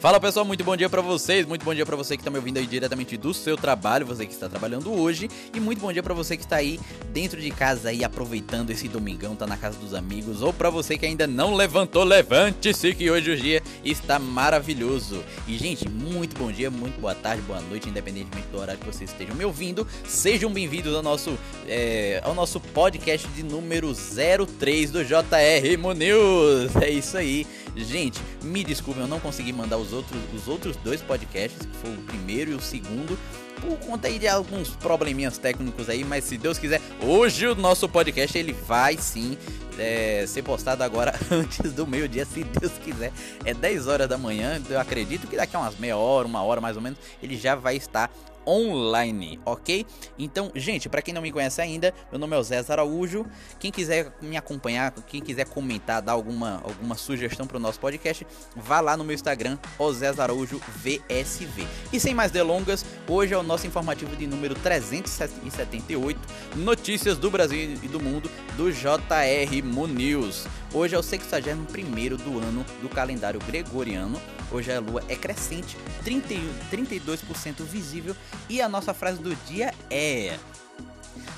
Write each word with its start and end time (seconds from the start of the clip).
Fala 0.00 0.20
pessoal, 0.20 0.44
muito 0.44 0.62
bom 0.62 0.76
dia 0.76 0.88
para 0.88 1.02
vocês, 1.02 1.44
muito 1.44 1.64
bom 1.64 1.74
dia 1.74 1.84
para 1.84 1.96
você 1.96 2.16
que 2.16 2.22
tá 2.22 2.30
me 2.30 2.36
ouvindo 2.36 2.58
aí 2.58 2.66
diretamente 2.68 3.16
do 3.16 3.34
seu 3.34 3.56
trabalho, 3.56 4.06
você 4.06 4.24
que 4.24 4.32
está 4.32 4.48
trabalhando 4.48 4.92
hoje, 4.92 5.28
e 5.52 5.58
muito 5.58 5.80
bom 5.80 5.92
dia 5.92 6.04
para 6.04 6.14
você 6.14 6.36
que 6.36 6.44
está 6.44 6.54
aí 6.54 6.78
dentro 7.12 7.40
de 7.40 7.50
casa 7.50 7.88
aí 7.88 8.04
aproveitando 8.04 8.70
esse 8.70 8.86
domingão, 8.86 9.34
tá 9.34 9.44
na 9.44 9.56
casa 9.56 9.76
dos 9.76 9.94
amigos, 9.94 10.40
ou 10.40 10.52
para 10.52 10.70
você 10.70 10.96
que 10.96 11.04
ainda 11.04 11.26
não 11.26 11.52
levantou, 11.52 12.04
levante-se 12.04 12.94
que 12.94 13.10
hoje 13.10 13.32
o 13.32 13.36
dia 13.36 13.60
está 13.84 14.20
maravilhoso. 14.20 15.20
E 15.48 15.58
gente, 15.58 15.88
muito 15.88 16.38
bom 16.38 16.52
dia, 16.52 16.70
muito 16.70 17.00
boa 17.00 17.16
tarde, 17.16 17.42
boa 17.42 17.60
noite, 17.62 17.88
independentemente 17.88 18.46
do 18.52 18.60
horário 18.60 18.80
que 18.80 18.86
vocês 18.86 19.10
estejam 19.10 19.34
me 19.34 19.44
ouvindo, 19.44 19.84
sejam 20.06 20.52
bem-vindos 20.52 20.94
ao 20.94 21.02
nosso 21.02 21.36
é, 21.66 22.20
ao 22.22 22.36
nosso 22.36 22.60
podcast 22.60 23.26
de 23.26 23.42
número 23.42 23.92
03 23.92 24.92
do 24.92 25.04
JR 25.04 25.76
News. 25.96 26.76
É 26.76 26.88
isso 26.88 27.18
aí. 27.18 27.44
Gente, 27.76 28.20
me 28.42 28.64
desculpem, 28.64 29.02
eu 29.02 29.08
não 29.08 29.20
consegui 29.20 29.52
mandar 29.52 29.76
os 29.78 29.87
outros, 29.92 30.20
os 30.34 30.48
outros 30.48 30.76
dois 30.76 31.00
podcasts, 31.00 31.66
que 31.66 31.76
foi 31.78 31.90
o 31.90 32.02
primeiro 32.02 32.50
e 32.50 32.54
o 32.54 32.60
segundo, 32.60 33.18
por 33.60 33.76
conta 33.78 34.08
aí 34.08 34.18
de 34.18 34.28
alguns 34.28 34.70
probleminhas 34.70 35.38
técnicos 35.38 35.88
aí, 35.88 36.04
mas 36.04 36.24
se 36.24 36.38
Deus 36.38 36.58
quiser, 36.58 36.80
hoje 37.02 37.46
o 37.46 37.54
nosso 37.54 37.88
podcast 37.88 38.36
ele 38.36 38.52
vai 38.52 38.96
sim 38.96 39.36
é, 39.78 40.24
ser 40.26 40.42
postado 40.42 40.82
agora 40.82 41.14
antes 41.30 41.72
do 41.72 41.86
meio-dia, 41.86 42.24
se 42.24 42.44
Deus 42.44 42.72
quiser. 42.84 43.12
É 43.44 43.54
10 43.54 43.86
horas 43.86 44.08
da 44.08 44.18
manhã, 44.18 44.60
eu 44.68 44.80
acredito 44.80 45.26
que 45.26 45.36
daqui 45.36 45.56
a 45.56 45.60
umas 45.60 45.78
meia 45.78 45.96
hora, 45.96 46.26
uma 46.26 46.42
hora 46.42 46.60
mais 46.60 46.76
ou 46.76 46.82
menos, 46.82 46.98
ele 47.22 47.36
já 47.36 47.54
vai 47.54 47.76
estar 47.76 48.10
online, 48.48 49.38
ok? 49.44 49.84
Então, 50.18 50.50
gente, 50.54 50.88
para 50.88 51.02
quem 51.02 51.12
não 51.12 51.20
me 51.20 51.30
conhece 51.30 51.60
ainda, 51.60 51.92
meu 52.10 52.18
nome 52.18 52.34
é 52.34 52.38
o 52.38 52.42
Zé 52.42 52.64
Araújo. 52.68 53.26
Quem 53.60 53.70
quiser 53.70 54.12
me 54.22 54.36
acompanhar, 54.36 54.90
quem 55.06 55.20
quiser 55.20 55.46
comentar, 55.46 56.00
dar 56.00 56.12
alguma, 56.12 56.62
alguma 56.64 56.94
sugestão 56.94 57.46
para 57.46 57.58
o 57.58 57.60
nosso 57.60 57.78
podcast, 57.78 58.26
vá 58.56 58.80
lá 58.80 58.96
no 58.96 59.04
meu 59.04 59.14
Instagram, 59.14 59.58
o 59.78 59.92
Zé 59.92 60.08
Araújo 60.08 60.60
VSV. 60.76 61.66
E 61.92 62.00
sem 62.00 62.14
mais 62.14 62.30
delongas, 62.30 62.84
hoje 63.06 63.34
é 63.34 63.38
o 63.38 63.42
nosso 63.42 63.66
informativo 63.66 64.16
de 64.16 64.26
número 64.26 64.54
378, 64.54 66.18
notícias 66.56 67.18
do 67.18 67.30
Brasil 67.30 67.78
e 67.82 67.88
do 67.88 68.00
mundo 68.00 68.30
do 68.56 68.72
JR 68.72 69.62
Mo 69.62 69.86
News. 69.86 70.46
Hoje 70.72 70.94
é 70.94 70.98
o 70.98 71.02
61 71.02 72.16
do 72.16 72.38
ano 72.38 72.64
do 72.82 72.88
calendário 72.88 73.40
gregoriano. 73.40 74.20
Hoje 74.52 74.70
a 74.70 74.80
lua 74.80 75.02
é 75.08 75.16
crescente, 75.16 75.76
31, 76.04 76.40
32% 76.70 77.62
visível. 77.64 78.14
E 78.48 78.60
a 78.60 78.68
nossa 78.68 78.92
frase 78.92 79.20
do 79.20 79.34
dia 79.46 79.72
é: 79.90 80.38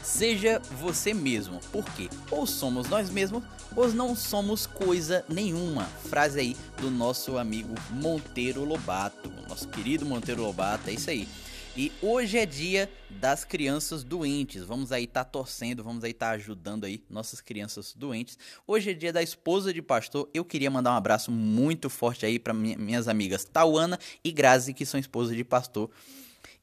Seja 0.03 0.61
você 0.81 1.15
mesmo, 1.15 1.61
porque 1.71 2.11
ou 2.31 2.45
somos 2.45 2.89
nós 2.89 3.09
mesmos 3.09 3.43
ou 3.77 3.93
não 3.93 4.17
somos 4.17 4.67
coisa 4.67 5.25
nenhuma. 5.29 5.85
Frase 6.09 6.41
aí 6.41 6.57
do 6.81 6.91
nosso 6.91 7.39
amigo 7.39 7.75
Monteiro 7.91 8.65
Lobato, 8.65 9.31
nosso 9.49 9.69
querido 9.69 10.05
Monteiro 10.05 10.43
Lobato, 10.43 10.91
é 10.91 10.95
isso 10.95 11.09
aí. 11.09 11.29
E 11.77 11.93
hoje 12.03 12.37
é 12.37 12.45
dia 12.45 12.91
das 13.09 13.45
crianças 13.45 14.03
doentes. 14.03 14.65
Vamos 14.65 14.91
aí 14.91 15.05
estar 15.05 15.25
tá 15.25 15.31
torcendo, 15.31 15.85
vamos 15.85 16.03
aí 16.03 16.11
estar 16.11 16.31
tá 16.31 16.33
ajudando 16.33 16.85
aí 16.85 17.01
nossas 17.09 17.41
crianças 17.41 17.95
doentes. 17.95 18.37
Hoje 18.67 18.91
é 18.91 18.95
dia 18.95 19.13
da 19.13 19.23
esposa 19.23 19.73
de 19.73 19.81
pastor. 19.81 20.29
Eu 20.35 20.45
queria 20.45 20.71
mandar 20.71 20.91
um 20.93 20.97
abraço 20.97 21.31
muito 21.31 21.89
forte 21.89 22.27
aí 22.27 22.41
para 22.41 22.53
minhas 22.53 23.07
amigas 23.07 23.45
Tauana 23.45 23.99
e 24.25 24.33
Grazi, 24.33 24.75
que 24.75 24.85
são 24.85 24.99
esposas 24.99 25.37
de 25.37 25.45
pastor. 25.45 25.89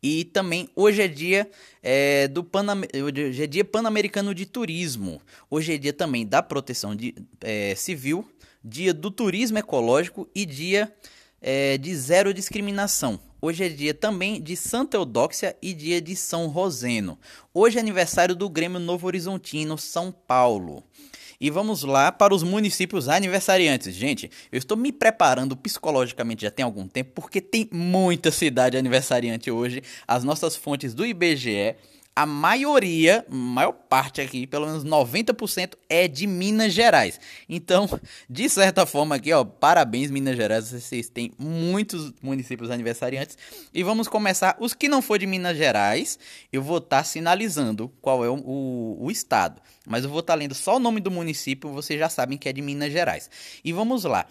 E 0.04 0.26
também 0.26 0.70
hoje 0.76 1.02
é 1.02 1.08
dia 1.08 1.50
é, 1.82 2.28
do 2.28 2.44
Panam 2.44 2.82
hoje 3.04 3.44
é 3.44 3.48
dia 3.48 3.64
pan-americano 3.64 4.36
de 4.36 4.46
turismo. 4.46 5.22
Hoje 5.50 5.74
é 5.74 5.78
dia 5.78 5.94
também 5.94 6.28
da 6.28 6.44
proteção 6.44 6.94
de, 6.94 7.16
é, 7.42 7.74
civil, 7.76 8.30
dia 8.64 8.94
do 8.94 9.10
turismo 9.10 9.58
ecológico 9.58 10.30
e 10.36 10.46
dia 10.46 10.94
é, 11.42 11.78
de 11.78 11.96
zero 11.96 12.34
discriminação. 12.34 13.20
Hoje 13.40 13.66
é 13.66 13.70
dia 13.70 13.94
também 13.94 14.42
de 14.42 14.56
Santa 14.56 14.98
Eudóxia 14.98 15.56
e 15.62 15.72
dia 15.72 16.02
de 16.02 16.16
São 16.16 16.48
Roseno. 16.48 17.20
Hoje 17.54 17.78
é 17.78 17.80
aniversário 17.80 18.36
do 18.36 18.50
Grêmio 18.50 18.80
Novo 18.80 19.06
Horizontino, 19.06 19.78
São 19.78 20.12
Paulo. 20.12 20.84
E 21.40 21.52
vamos 21.52 21.84
lá 21.84 22.12
para 22.12 22.34
os 22.34 22.42
municípios 22.42 23.08
aniversariantes. 23.08 23.94
Gente, 23.94 24.32
eu 24.52 24.58
estou 24.58 24.76
me 24.76 24.92
preparando 24.92 25.56
psicologicamente 25.56 26.42
já 26.42 26.50
tem 26.50 26.66
algum 26.66 26.88
tempo, 26.88 27.12
porque 27.14 27.40
tem 27.40 27.70
muita 27.72 28.32
cidade 28.32 28.76
aniversariante 28.76 29.52
hoje. 29.52 29.84
As 30.08 30.24
nossas 30.24 30.56
fontes 30.56 30.96
do 30.96 31.06
IBGE 31.06 31.76
a 32.18 32.26
maioria, 32.26 33.24
maior 33.30 33.74
parte 33.74 34.22
aqui, 34.22 34.48
pelo 34.48 34.66
menos 34.66 34.84
90% 34.84 35.76
é 35.88 36.08
de 36.08 36.26
Minas 36.26 36.74
Gerais. 36.74 37.20
Então, 37.48 37.88
de 38.28 38.50
certa 38.50 38.88
forma 38.88 39.14
aqui, 39.14 39.32
ó, 39.32 39.46
parabéns 39.46 40.10
Minas 40.10 40.36
Gerais, 40.36 40.72
vocês 40.72 41.10
têm 41.10 41.32
muitos 41.38 42.12
municípios 42.20 42.72
aniversariantes. 42.72 43.38
E 43.72 43.84
vamos 43.84 44.08
começar, 44.08 44.58
os 44.60 44.74
que 44.74 44.90
não 44.90 45.00
for 45.00 45.20
de 45.20 45.28
Minas 45.28 45.56
Gerais, 45.56 46.18
eu 46.52 46.64
vou 46.64 46.80
estar 46.80 46.98
tá 46.98 47.04
sinalizando 47.04 47.88
qual 48.02 48.26
é 48.26 48.30
o, 48.30 48.38
o, 48.38 48.98
o, 49.06 49.12
estado. 49.12 49.62
Mas 49.86 50.04
eu 50.04 50.10
vou 50.10 50.22
estar 50.22 50.34
tá 50.34 50.40
lendo 50.40 50.56
só 50.56 50.78
o 50.78 50.80
nome 50.80 51.00
do 51.00 51.12
município, 51.12 51.70
vocês 51.72 52.00
já 52.00 52.10
sabem 52.10 52.36
que 52.36 52.50
é 52.50 52.52
de 52.52 52.64
Minas 52.64 52.92
Gerais. 52.92 53.30
E 53.64 53.72
vamos 53.72 54.06
lá. 54.06 54.26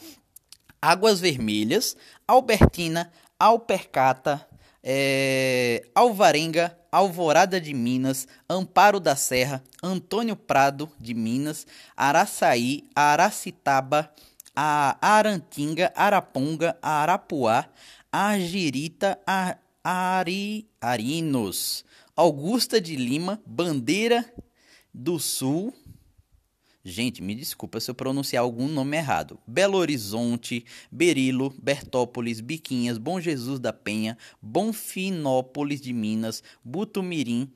Águas 0.83 1.21
Vermelhas, 1.21 1.97
Albertina, 2.27 3.13
Alpercata, 3.39 4.45
é, 4.89 5.83
Alvarenga, 5.93 6.79
Alvorada 6.93 7.61
de 7.61 7.75
Minas, 7.75 8.29
Amparo 8.49 9.01
da 9.01 9.17
Serra, 9.17 9.61
Antônio 9.83 10.37
Prado 10.37 10.89
de 11.01 11.13
Minas, 11.13 11.67
Araçaí, 11.97 12.85
Aracitaba, 12.95 14.09
a 14.55 14.97
Arantinga, 15.01 15.93
Araponga, 15.97 16.79
Arapuá, 16.81 17.67
Agirita, 18.13 19.19
Ari, 19.83 20.69
Arinos, 20.81 21.85
Augusta 22.15 22.81
de 22.81 22.95
Lima, 22.95 23.43
Bandeira 23.45 24.25
do 24.95 25.19
Sul, 25.19 25.75
Gente, 26.89 27.21
me 27.21 27.35
desculpa 27.35 27.81
se 27.81 27.91
eu 27.91 27.97
pronunciar 27.97 28.45
algum 28.45 28.69
nome 28.69 28.97
errado. 28.97 29.41
Belo 29.45 29.77
Horizonte, 29.77 30.65
Berilo, 30.89 31.53
Bertópolis, 31.61 32.41
Biquinhas, 32.41 32.97
Bom 32.97 33.21
Jesus 33.21 33.59
da 33.59 33.73
Penha, 33.73 34.17
Bonfinópolis 34.41 35.81
de 35.81 35.93
Minas, 35.93 36.45
Butumirim, 36.63 37.51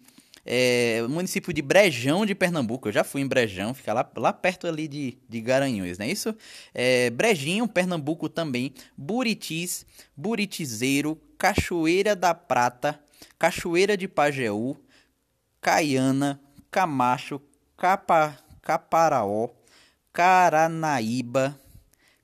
é, 0.44 1.02
município 1.08 1.52
de 1.52 1.62
Brejão 1.62 2.26
de 2.26 2.34
Pernambuco. 2.34 2.88
Eu 2.88 2.92
já 2.92 3.04
fui 3.04 3.20
em 3.20 3.26
Brejão, 3.28 3.72
fica 3.72 3.92
lá, 3.92 4.10
lá 4.16 4.32
perto 4.32 4.66
ali 4.66 4.88
de, 4.88 5.16
de 5.28 5.40
Garanhuns, 5.40 5.96
não 5.96 6.06
é 6.06 6.10
isso? 6.10 6.34
É, 6.74 7.08
Brejinho, 7.10 7.68
Pernambuco 7.68 8.28
também. 8.28 8.74
Buritis, 8.96 9.86
Buritizeiro, 10.16 11.16
Cachoeira 11.38 12.16
da 12.16 12.34
Prata, 12.34 13.00
Cachoeira 13.38 13.96
de 13.96 14.08
Pajeú, 14.08 14.76
Caiana, 15.60 16.40
Camacho, 16.68 17.40
Capa 17.76 18.36
Caparaó, 18.62 19.50
Caranaíba, 20.12 21.58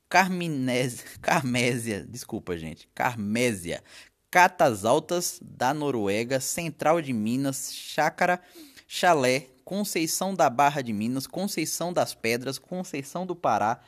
Carminésia, 0.08 1.04
Carmésia, 1.20 2.04
desculpa 2.08 2.56
gente, 2.56 2.88
Carmésia, 2.94 3.82
Catas 4.30 4.84
Altas 4.84 5.40
da 5.42 5.72
Noruega, 5.72 6.40
Central 6.40 7.00
de 7.00 7.12
Minas, 7.12 7.72
Chácara, 7.74 8.40
Chalé, 8.86 9.48
Conceição 9.64 10.34
da 10.34 10.48
Barra 10.48 10.80
de 10.82 10.92
Minas, 10.92 11.26
Conceição 11.26 11.92
das 11.92 12.14
Pedras, 12.14 12.58
Conceição 12.58 13.26
do 13.26 13.34
Pará, 13.34 13.80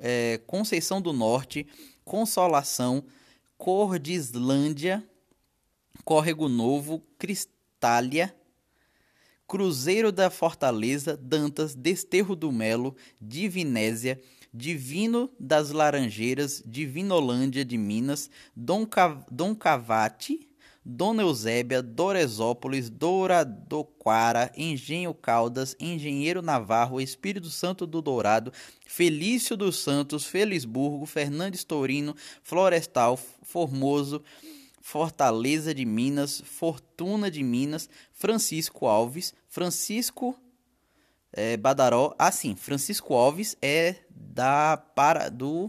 é, 0.00 0.40
Conceição 0.46 1.00
do 1.00 1.12
Norte, 1.12 1.66
Consolação, 2.04 3.04
Cordislândia, 3.56 5.02
Córrego 6.04 6.48
Novo, 6.48 7.02
Cristália, 7.18 8.34
Cruzeiro 9.48 10.12
da 10.12 10.28
Fortaleza, 10.28 11.16
Dantas, 11.16 11.74
Desterro 11.74 12.36
do 12.36 12.52
Melo, 12.52 12.94
Divinésia, 13.18 14.20
Divino 14.52 15.30
das 15.40 15.70
Laranjeiras, 15.70 16.62
Divinolândia 16.66 17.64
de 17.64 17.78
Minas, 17.78 18.28
Dom, 18.54 18.84
Cav 18.84 19.24
Dom 19.30 19.54
Cavate, 19.54 20.46
Dona 20.84 21.22
Eusébia, 21.22 21.82
Doresópolis, 21.82 22.90
Douradoquara, 22.90 24.52
Engenho 24.54 25.14
Caldas, 25.14 25.74
Engenheiro 25.80 26.42
Navarro, 26.42 27.00
Espírito 27.00 27.48
Santo 27.48 27.86
do 27.86 28.02
Dourado, 28.02 28.52
Felício 28.86 29.56
dos 29.56 29.78
Santos, 29.78 30.26
Felisburgo, 30.26 31.06
Fernandes 31.06 31.64
Torino, 31.64 32.14
Florestal, 32.42 33.18
Formoso, 33.42 34.22
Fortaleza 34.80 35.74
de 35.74 35.84
Minas, 35.84 36.42
Fortuna 36.42 37.30
de 37.30 37.42
Minas, 37.42 37.90
Francisco 38.14 38.88
Alves, 38.88 39.34
Francisco 39.58 40.38
é, 41.32 41.56
Badaró. 41.56 42.14
Ah, 42.16 42.30
sim, 42.30 42.54
Francisco 42.54 43.12
Alves 43.12 43.56
é 43.60 43.96
da 44.08 44.76
para 44.76 45.28
do 45.28 45.68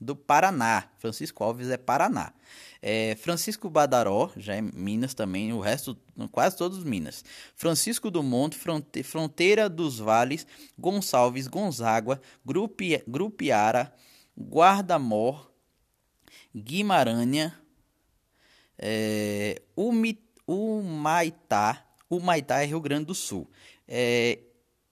do 0.00 0.16
Paraná. 0.16 0.88
Francisco 0.96 1.44
Alves 1.44 1.68
é 1.68 1.76
Paraná. 1.76 2.32
É, 2.80 3.14
Francisco 3.16 3.68
Badaró, 3.68 4.32
já 4.38 4.54
é 4.54 4.62
Minas 4.62 5.12
também, 5.12 5.52
o 5.52 5.60
resto, 5.60 5.98
quase 6.32 6.56
todos 6.56 6.82
Minas. 6.82 7.22
Francisco 7.54 8.10
do 8.10 8.22
Monte, 8.22 8.56
fronte, 8.56 9.02
Fronteira 9.02 9.68
dos 9.68 9.98
Vales, 9.98 10.46
Gonçalves, 10.78 11.46
Gonzaga, 11.46 12.18
Grupi, 12.42 13.04
Grupiara, 13.06 13.94
Guarda-Mor, 14.38 15.52
Guimarães, 16.56 17.52
é, 18.78 19.60
Humaitá, 20.46 21.83
Humaitá 22.08 22.62
é 22.62 22.66
Rio 22.66 22.80
Grande 22.80 23.06
do 23.06 23.14
Sul. 23.14 23.48
É, 23.86 24.38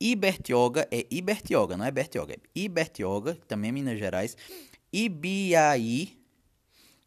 Ibertioga 0.01 0.89
é 0.91 1.07
Ibertioga, 1.11 1.77
não 1.77 1.85
é 1.85 1.91
Bertioga, 1.91 2.35
é 2.35 2.39
Ibertioga, 2.55 3.39
também 3.47 3.69
é 3.69 3.73
Minas 3.73 3.99
Gerais. 3.99 4.37
Ibiaí, 4.93 6.19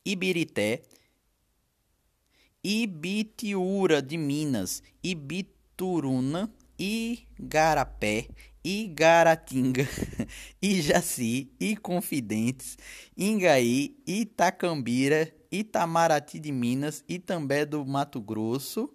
Ibirité, 0.05 0.81
Ibitiúra 2.63 4.01
de 4.01 4.17
Minas, 4.17 4.81
Ibituruna, 5.03 6.51
Igarapé, 6.79 8.27
Igaratinga, 8.63 9.87
Ijaci, 10.59 11.51
Iconfidentes, 11.59 12.77
Ingaí, 13.15 13.95
Itacambira, 14.07 15.31
Itamaraty 15.51 16.39
de 16.39 16.51
Minas, 16.51 17.03
Itambé 17.07 17.65
do 17.65 17.85
Mato 17.85 18.19
Grosso, 18.19 18.89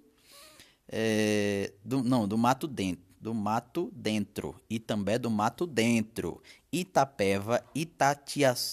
é, 0.91 1.73
do, 1.85 2.03
não, 2.03 2.27
do 2.27 2.37
Mato 2.37 2.67
Dentro, 2.67 3.05
do 3.21 3.33
Mato 3.33 3.93
Dentro, 3.95 4.57
Itambé 4.69 5.19
do 5.19 5.31
Mato 5.31 5.67
Dentro, 5.67 6.43
Itapeva, 6.73 7.63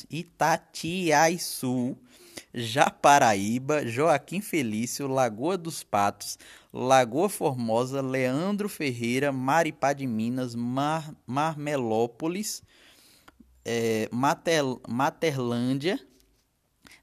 Itatiaiçu, 0.10 0.36
Japaraíba, 2.54 3.86
Joaquim 3.86 4.42
Felício, 4.42 5.08
Lagoa 5.08 5.58
dos 5.58 5.84
Patos, 5.84 6.40
Lagoa 6.74 7.30
Formosa, 7.30 8.02
Leandro 8.02 8.68
Ferreira, 8.68 9.32
Maripá 9.32 9.94
de 9.94 10.08
Minas, 10.08 10.56
Mar, 10.56 11.14
Marmelópolis, 11.26 12.64
é, 13.64 14.10
Mater, 14.12 14.64
Materlândia, 14.88 16.00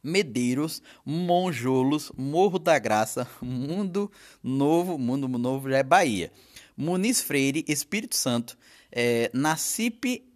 Medeiros, 0.05 0.83
Monjolos, 1.05 2.12
Morro 2.17 2.59
da 2.59 2.79
Graça, 2.79 3.27
Mundo 3.41 4.12
Novo, 4.43 4.99
Mundo 4.99 5.27
Novo 5.27 5.71
já 5.71 5.79
é 5.79 5.83
Bahia, 5.83 6.31
Muniz 6.77 7.23
Freire, 7.23 7.65
Espírito 7.67 8.15
Santo, 8.15 8.56
é, 8.93 9.31
Nacipe 9.33 10.31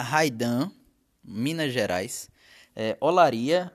Raidan, 0.00 0.70
Minas 1.22 1.72
Gerais, 1.72 2.30
é, 2.74 2.96
Olaria, 3.00 3.70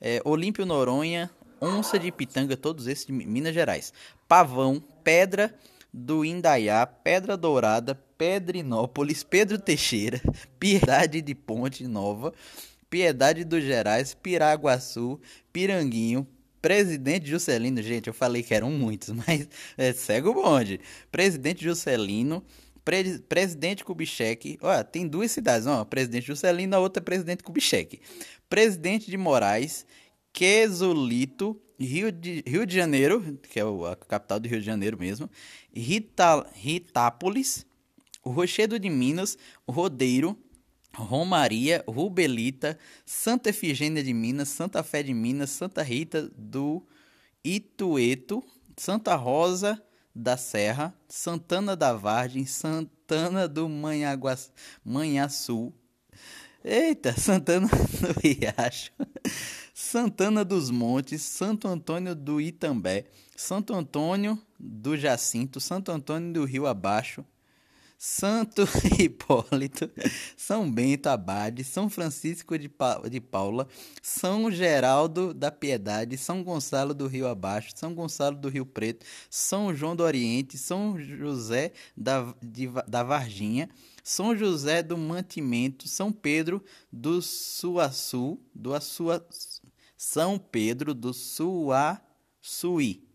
é, 0.00 0.20
Olímpio 0.24 0.66
Noronha, 0.66 1.30
Onça 1.60 1.98
de 1.98 2.10
Pitanga, 2.10 2.56
todos 2.56 2.88
esses 2.88 3.06
de 3.06 3.12
Minas 3.12 3.54
Gerais. 3.54 3.92
Pavão, 4.26 4.82
Pedra 5.04 5.54
do 5.92 6.24
Indaiá, 6.24 6.86
Pedra 6.86 7.36
Dourada, 7.36 7.94
Pedrinópolis, 8.16 9.22
Pedro 9.22 9.58
Teixeira, 9.58 10.20
Piedade 10.58 11.20
de 11.20 11.34
Ponte 11.34 11.86
Nova, 11.86 12.32
Piedade 12.92 13.42
dos 13.42 13.64
Gerais, 13.64 14.12
Piraguaçu, 14.12 15.18
Piranguinho, 15.50 16.28
Presidente 16.60 17.26
Juscelino, 17.26 17.80
gente, 17.80 18.08
eu 18.08 18.12
falei 18.12 18.42
que 18.42 18.52
eram 18.52 18.70
muitos, 18.70 19.08
mas 19.16 19.48
é 19.78 19.94
cego 19.94 20.34
bonde. 20.34 20.78
Presidente 21.10 21.64
Juscelino, 21.64 22.44
Pre 22.84 23.18
Presidente 23.20 23.82
Kubitschek, 23.82 24.58
ó, 24.60 24.84
tem 24.84 25.08
duas 25.08 25.30
cidades, 25.30 25.66
ó, 25.66 25.86
Presidente 25.86 26.26
Juscelino, 26.26 26.76
a 26.76 26.80
outra 26.80 27.02
é 27.02 27.02
Presidente 27.02 27.42
Kubitschek. 27.42 27.98
Presidente 28.46 29.10
de 29.10 29.16
Moraes, 29.16 29.86
Quesolito, 30.30 31.58
Rio 31.80 32.12
de, 32.12 32.44
Rio 32.46 32.66
de 32.66 32.76
Janeiro, 32.76 33.38
que 33.50 33.58
é 33.58 33.62
a 33.62 33.96
capital 33.96 34.38
do 34.38 34.48
Rio 34.50 34.60
de 34.60 34.66
Janeiro 34.66 34.98
mesmo, 34.98 35.30
Rita, 35.74 36.46
Ritápolis, 36.52 37.64
Rochedo 38.22 38.78
de 38.78 38.90
Minas, 38.90 39.38
Rodeiro, 39.66 40.36
Romaria, 40.94 41.82
Rubelita, 41.88 42.78
Santa 43.04 43.50
Efigênia 43.50 44.02
de 44.02 44.12
Minas, 44.12 44.48
Santa 44.48 44.82
Fé 44.82 45.02
de 45.02 45.14
Minas, 45.14 45.50
Santa 45.50 45.82
Rita 45.82 46.30
do 46.36 46.86
Itueto, 47.44 48.42
Santa 48.76 49.14
Rosa 49.16 49.82
da 50.14 50.36
Serra, 50.36 50.94
Santana 51.08 51.74
da 51.74 51.94
Vargem, 51.94 52.44
Santana 52.44 53.48
do 53.48 53.68
Manhaguaçu, 53.68 54.50
Manhaçu, 54.84 55.72
eita, 56.62 57.12
Santana 57.18 57.68
do 57.68 58.20
Riacho, 58.20 58.92
Santana 59.74 60.44
dos 60.44 60.70
Montes, 60.70 61.22
Santo 61.22 61.66
Antônio 61.66 62.14
do 62.14 62.40
Itambé, 62.40 63.06
Santo 63.34 63.74
Antônio 63.74 64.38
do 64.58 64.96
Jacinto, 64.96 65.58
Santo 65.60 65.90
Antônio 65.90 66.32
do 66.32 66.44
Rio 66.44 66.66
Abaixo, 66.66 67.24
Santo 68.04 68.62
Hipólito, 68.98 69.88
São 70.36 70.68
Bento 70.68 71.06
Abade, 71.06 71.62
São 71.62 71.88
Francisco 71.88 72.58
de, 72.58 72.68
pa 72.68 73.00
de 73.08 73.20
Paula, 73.20 73.68
São 74.02 74.50
Geraldo 74.50 75.32
da 75.32 75.52
Piedade, 75.52 76.18
São 76.18 76.42
Gonçalo 76.42 76.94
do 76.94 77.06
Rio 77.06 77.28
Abaixo, 77.28 77.70
São 77.76 77.94
Gonçalo 77.94 78.36
do 78.36 78.48
Rio 78.48 78.66
Preto, 78.66 79.06
São 79.30 79.72
João 79.72 79.94
do 79.94 80.02
Oriente, 80.02 80.58
São 80.58 80.98
José 80.98 81.70
da, 81.96 82.34
de, 82.42 82.68
da 82.88 83.04
Varginha, 83.04 83.68
São 84.02 84.36
José 84.36 84.82
do 84.82 84.98
Mantimento, 84.98 85.86
São 85.86 86.10
Pedro 86.10 86.60
do 86.92 87.22
Suaçu, 87.22 88.36
do 88.52 88.74
Açua, 88.74 89.24
São 89.96 90.40
Pedro 90.40 90.92
do 90.92 91.14
Suaçuí. 91.14 93.11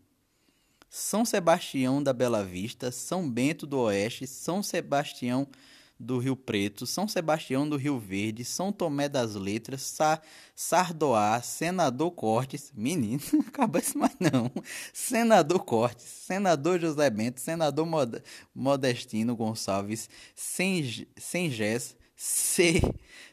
São 0.98 1.24
Sebastião 1.24 2.02
da 2.02 2.12
Bela 2.12 2.44
Vista, 2.44 2.92
São 2.92 3.30
Bento 3.30 3.68
do 3.68 3.78
Oeste, 3.82 4.26
São 4.26 4.64
Sebastião 4.64 5.48
do 6.00 6.18
Rio 6.18 6.36
Preto, 6.36 6.88
São 6.88 7.08
Sebastião 7.08 7.70
do 7.70 7.78
Rio 7.78 8.00
Verde, 8.00 8.44
São 8.44 8.72
Tomé 8.72 9.08
das 9.08 9.36
Letras, 9.36 9.84
Sa 9.84 10.20
Sardoá, 10.56 11.40
Senador 11.44 12.10
Cortes, 12.12 12.72
menino, 12.76 13.22
não 13.32 13.42
acaba 13.42 13.78
isso 13.78 13.96
mais 13.96 14.16
não, 14.20 14.52
Senador 14.92 15.64
Cortes, 15.64 16.04
Senador 16.04 16.80
José 16.80 17.12
Bento, 17.12 17.40
Senador 17.40 17.86
Mod 17.86 18.20
Modestino 18.54 19.36
Gonçalves, 19.36 20.10
Sengés, 20.36 21.96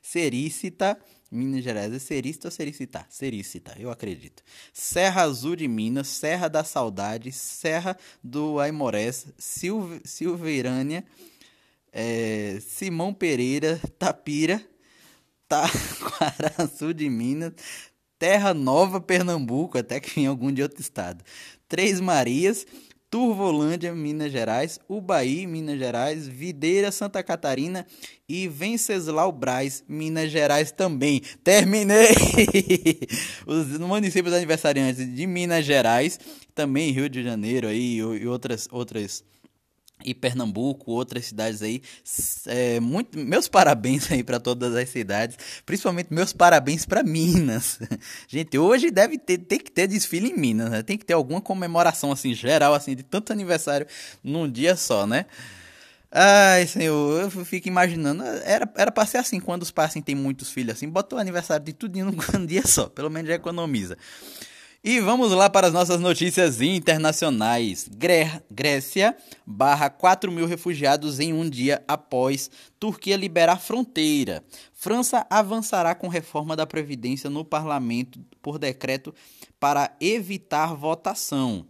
Serícita, 0.02 0.98
Minas 1.34 1.64
Gerais 1.64 1.92
é 1.92 1.98
Serista 1.98 2.48
ou 2.48 2.52
Sericita? 2.52 3.04
Sericita, 3.10 3.74
eu 3.78 3.90
acredito. 3.90 4.42
Serra 4.72 5.22
Azul 5.22 5.56
de 5.56 5.66
Minas, 5.66 6.08
Serra 6.08 6.48
da 6.48 6.62
Saudade, 6.62 7.32
Serra 7.32 7.96
do 8.22 8.60
Aimorés, 8.60 9.26
Silve, 9.36 10.00
Silveirânia, 10.04 11.04
é, 11.92 12.58
Simão 12.60 13.12
Pereira, 13.12 13.80
Tapira, 13.98 14.64
Taquaraçu 15.48 16.92
de 16.94 17.08
Minas, 17.10 17.52
Terra 18.18 18.54
Nova, 18.54 19.00
Pernambuco, 19.00 19.76
até 19.76 19.98
que 20.00 20.20
em 20.20 20.26
algum 20.26 20.52
de 20.52 20.62
outro 20.62 20.80
estado. 20.80 21.24
Três 21.68 22.00
Marias, 22.00 22.64
Turvolândia, 23.14 23.94
Minas 23.94 24.32
Gerais, 24.32 24.80
Ubaí, 24.88 25.46
Minas 25.46 25.78
Gerais, 25.78 26.26
Videira, 26.26 26.90
Santa 26.90 27.22
Catarina 27.22 27.86
e 28.28 28.48
Venceslau 28.48 29.30
Braz, 29.30 29.84
Minas 29.86 30.32
Gerais 30.32 30.72
também. 30.72 31.22
Terminei! 31.44 32.08
Os 33.46 33.78
municípios 33.78 34.34
aniversariantes 34.34 35.14
de 35.14 35.28
Minas 35.28 35.64
Gerais, 35.64 36.18
também 36.56 36.90
Rio 36.90 37.08
de 37.08 37.22
Janeiro 37.22 37.68
aí, 37.68 37.98
e 37.98 38.26
outras, 38.26 38.66
outras 38.72 39.22
e 40.04 40.14
Pernambuco, 40.14 40.92
outras 40.92 41.26
cidades 41.26 41.62
aí. 41.62 41.82
É, 42.46 42.80
muito, 42.80 43.18
meus 43.18 43.48
parabéns 43.48 44.10
aí 44.12 44.22
para 44.22 44.38
todas 44.38 44.74
as 44.74 44.88
cidades, 44.88 45.36
principalmente 45.64 46.12
meus 46.12 46.32
parabéns 46.32 46.84
para 46.84 47.02
Minas. 47.02 47.78
Gente, 48.28 48.58
hoje 48.58 48.90
deve 48.90 49.18
ter, 49.18 49.38
tem 49.38 49.58
que 49.58 49.70
ter 49.70 49.86
desfile 49.86 50.30
em 50.30 50.36
Minas, 50.36 50.70
né? 50.70 50.82
Tem 50.82 50.98
que 50.98 51.04
ter 51.04 51.14
alguma 51.14 51.40
comemoração 51.40 52.12
assim 52.12 52.34
geral 52.34 52.74
assim 52.74 52.94
de 52.94 53.02
tanto 53.02 53.32
aniversário 53.32 53.86
num 54.22 54.50
dia 54.50 54.76
só, 54.76 55.06
né? 55.06 55.26
Ai, 56.16 56.64
senhor, 56.68 57.22
eu 57.22 57.44
fico 57.44 57.66
imaginando, 57.66 58.22
era 58.44 58.70
era 58.76 58.92
para 58.92 59.04
ser 59.04 59.18
assim 59.18 59.40
quando 59.40 59.62
os 59.62 59.72
pais 59.72 59.90
assim, 59.90 60.00
têm 60.00 60.14
muitos 60.14 60.48
filhos 60.48 60.76
assim, 60.76 60.88
bota 60.88 61.16
o 61.16 61.18
aniversário 61.18 61.64
de 61.66 61.72
tudo 61.72 61.98
num 61.98 62.46
dia 62.46 62.64
só, 62.64 62.88
pelo 62.88 63.10
menos 63.10 63.28
já 63.28 63.34
economiza. 63.34 63.98
E 64.86 65.00
vamos 65.00 65.32
lá 65.32 65.48
para 65.48 65.68
as 65.68 65.72
nossas 65.72 65.98
notícias 65.98 66.60
internacionais. 66.60 67.88
Gré 67.90 68.42
Grécia 68.50 69.16
barra 69.46 69.88
4 69.88 70.30
mil 70.30 70.46
refugiados 70.46 71.20
em 71.20 71.32
um 71.32 71.48
dia 71.48 71.82
após 71.88 72.50
Turquia 72.78 73.16
liberar 73.16 73.58
fronteira. 73.58 74.44
França 74.74 75.26
avançará 75.30 75.94
com 75.94 76.06
reforma 76.06 76.54
da 76.54 76.66
Previdência 76.66 77.30
no 77.30 77.46
parlamento 77.46 78.20
por 78.42 78.58
decreto 78.58 79.14
para 79.58 79.96
evitar 80.02 80.74
votação. 80.74 81.66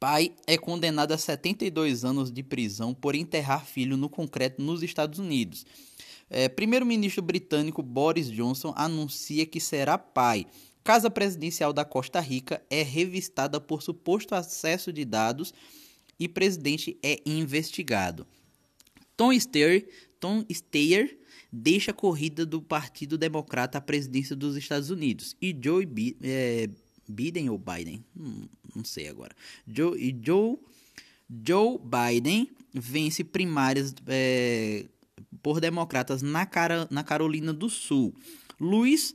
Pai 0.00 0.32
é 0.44 0.58
condenado 0.58 1.12
a 1.12 1.18
72 1.18 2.04
anos 2.04 2.32
de 2.32 2.42
prisão 2.42 2.92
por 2.92 3.14
enterrar 3.14 3.64
filho 3.64 3.96
no 3.96 4.08
concreto 4.08 4.60
nos 4.60 4.82
Estados 4.82 5.20
Unidos. 5.20 5.64
É, 6.28 6.48
Primeiro-ministro 6.48 7.22
britânico 7.22 7.80
Boris 7.80 8.28
Johnson 8.28 8.72
anuncia 8.74 9.46
que 9.46 9.60
será 9.60 9.96
pai 9.96 10.48
Casa 10.84 11.10
Presidencial 11.10 11.72
da 11.72 11.84
Costa 11.84 12.20
Rica 12.20 12.62
é 12.68 12.82
revistada 12.82 13.60
por 13.60 13.82
suposto 13.82 14.34
acesso 14.34 14.92
de 14.92 15.04
dados 15.04 15.52
e 16.18 16.28
presidente 16.28 16.98
é 17.02 17.20
investigado. 17.24 18.26
Tom 19.16 19.38
Steyer, 19.38 19.88
Tom 20.18 20.44
Steyer 20.50 21.18
deixa 21.52 21.90
a 21.90 21.94
corrida 21.94 22.46
do 22.46 22.60
Partido 22.62 23.18
Democrata 23.18 23.78
à 23.78 23.80
presidência 23.80 24.34
dos 24.34 24.56
Estados 24.56 24.90
Unidos. 24.90 25.36
E 25.40 25.56
Joe 25.60 25.86
B 25.86 26.16
é, 26.22 26.68
Biden 27.08 27.50
ou 27.50 27.58
Biden? 27.58 28.04
Hum, 28.16 28.46
não 28.74 28.84
sei 28.84 29.08
agora. 29.08 29.34
Joe, 29.66 29.98
e 29.98 30.16
Joe, 30.24 30.56
Joe 31.46 31.78
Biden 31.78 32.50
vence 32.72 33.22
primárias 33.22 33.94
é, 34.06 34.86
por 35.42 35.60
democratas 35.60 36.22
na, 36.22 36.46
cara, 36.46 36.88
na 36.90 37.04
Carolina 37.04 37.52
do 37.52 37.68
Sul. 37.68 38.14
Luiz, 38.58 39.14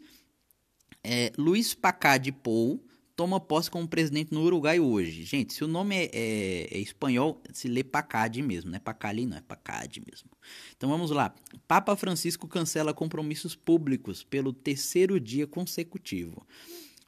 é, 1.08 1.32
Luiz 1.38 1.74
Pacade 1.74 2.32
Pou 2.32 2.84
toma 3.16 3.40
posse 3.40 3.72
como 3.72 3.88
presidente 3.88 4.32
no 4.32 4.44
Uruguai 4.44 4.80
hoje. 4.80 5.24
Gente, 5.24 5.54
se 5.54 5.64
o 5.64 5.68
nome 5.68 5.96
é, 5.96 6.10
é, 6.14 6.78
é 6.78 6.78
espanhol, 6.78 7.42
se 7.52 7.68
lê 7.68 7.84
Pacade 7.84 8.44
mesmo, 8.44 8.70
não 8.70 8.78
é 8.78 8.80
Pacali, 8.80 9.26
não, 9.26 9.38
é 9.38 9.42
Pacade 9.42 10.04
mesmo. 10.06 10.30
Então 10.76 10.90
vamos 10.90 11.10
lá. 11.10 11.34
Papa 11.68 11.96
Francisco 11.96 12.48
cancela 12.48 12.94
compromissos 12.94 13.56
públicos 13.56 14.24
pelo 14.24 14.54
terceiro 14.54 15.20
dia 15.20 15.48
consecutivo. 15.48 16.46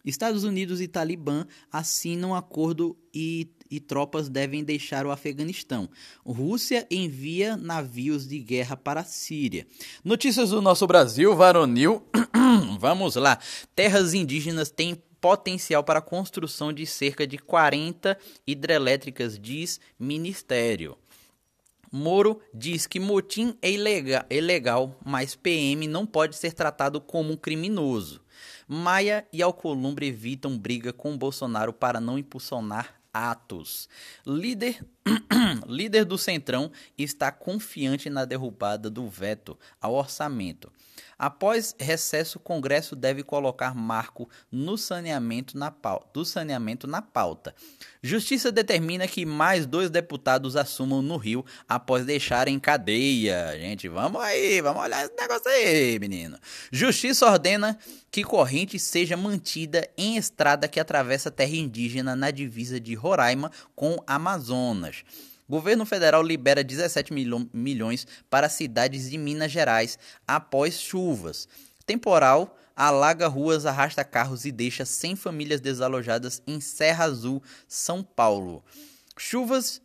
Estados 0.05 0.43
Unidos 0.43 0.81
e 0.81 0.87
Talibã 0.87 1.45
assinam 1.71 2.33
acordo 2.33 2.97
e, 3.13 3.49
e, 3.69 3.79
tropas 3.79 4.29
devem 4.29 4.63
deixar 4.63 5.05
o 5.05 5.11
Afeganistão. 5.11 5.89
Rússia 6.25 6.87
envia 6.89 7.57
navios 7.57 8.27
de 8.27 8.39
guerra 8.39 8.77
para 8.77 9.01
a 9.01 9.05
Síria. 9.05 9.67
Notícias 10.03 10.51
do 10.51 10.61
nosso 10.61 10.87
Brasil, 10.87 11.35
varonil. 11.35 12.03
Vamos 12.79 13.15
lá. 13.15 13.39
Terras 13.75 14.13
indígenas 14.13 14.69
têm 14.71 15.01
potencial 15.19 15.83
para 15.83 15.99
a 15.99 16.03
construção 16.03 16.71
de 16.71 16.85
cerca 16.85 17.27
de 17.27 17.37
40 17.37 18.17
hidrelétricas, 18.47 19.37
diz 19.37 19.79
Ministério. 19.99 20.97
Moro 21.91 22.39
diz 22.53 22.85
que 22.85 22.99
motim 22.99 23.55
é 23.61 23.71
ilegal, 23.71 24.23
é 24.29 24.37
ilegal, 24.37 24.99
mas 25.03 25.35
PM 25.35 25.87
não 25.87 26.05
pode 26.05 26.35
ser 26.35 26.53
tratado 26.53 27.01
como 27.01 27.33
um 27.33 27.37
criminoso. 27.37 28.21
Maia 28.67 29.27
e 29.33 29.41
Alcolumbre 29.41 30.05
evitam 30.05 30.57
briga 30.57 30.93
com 30.93 31.17
Bolsonaro 31.17 31.73
para 31.73 31.99
não 31.99 32.19
impulsionar 32.19 32.99
atos. 33.13 33.89
Líder, 34.25 34.85
líder 35.67 36.05
do 36.05 36.17
Centrão 36.17 36.71
está 36.97 37.31
confiante 37.31 38.09
na 38.09 38.25
derrubada 38.25 38.89
do 38.89 39.07
veto 39.07 39.57
ao 39.81 39.95
orçamento. 39.95 40.71
Após 41.19 41.75
recesso, 41.77 42.37
o 42.37 42.41
Congresso 42.41 42.95
deve 42.95 43.23
colocar 43.23 43.75
marco 43.75 44.29
no 44.49 44.77
saneamento 44.77 45.57
na 45.57 45.69
pauta, 45.69 46.07
do 46.13 46.23
saneamento 46.23 46.87
na 46.87 47.01
pauta. 47.01 47.53
Justiça 48.01 48.53
determina 48.53 49.05
que 49.05 49.25
mais 49.25 49.65
dois 49.65 49.89
deputados 49.89 50.55
assumam 50.55 51.01
no 51.01 51.17
Rio 51.17 51.45
após 51.67 52.05
deixarem 52.05 52.57
cadeia. 52.57 53.51
Gente, 53.59 53.89
vamos 53.89 54.21
aí, 54.21 54.61
vamos 54.61 54.81
olhar 54.81 55.03
esse 55.03 55.15
negócio 55.19 55.51
aí, 55.51 55.99
menino. 55.99 56.39
Justiça 56.71 57.29
ordena 57.29 57.77
que 58.09 58.23
corrente 58.23 58.79
seja 58.79 59.17
mantida 59.17 59.89
em 59.97 60.15
estrada 60.15 60.69
que 60.69 60.79
atravessa 60.79 61.29
terra 61.29 61.53
indígena 61.53 62.15
na 62.15 62.31
divisa 62.31 62.79
de 62.79 62.95
Roraima 62.95 63.51
com 63.75 64.01
Amazonas. 64.07 65.03
Governo 65.49 65.83
federal 65.83 66.21
libera 66.21 66.63
17 66.63 67.11
milhões 67.51 68.05
para 68.29 68.47
cidades 68.47 69.09
de 69.09 69.17
Minas 69.17 69.51
Gerais 69.51 69.97
após 70.27 70.79
chuvas. 70.79 71.47
Temporal 71.87 72.55
alaga 72.75 73.27
ruas, 73.27 73.65
arrasta 73.65 74.05
carros 74.05 74.45
e 74.45 74.51
deixa 74.51 74.85
100 74.85 75.15
famílias 75.15 75.59
desalojadas 75.59 76.41
em 76.47 76.61
Serra 76.61 77.05
Azul, 77.05 77.41
São 77.67 78.01
Paulo. 78.03 78.63
Chuvas 79.17 79.81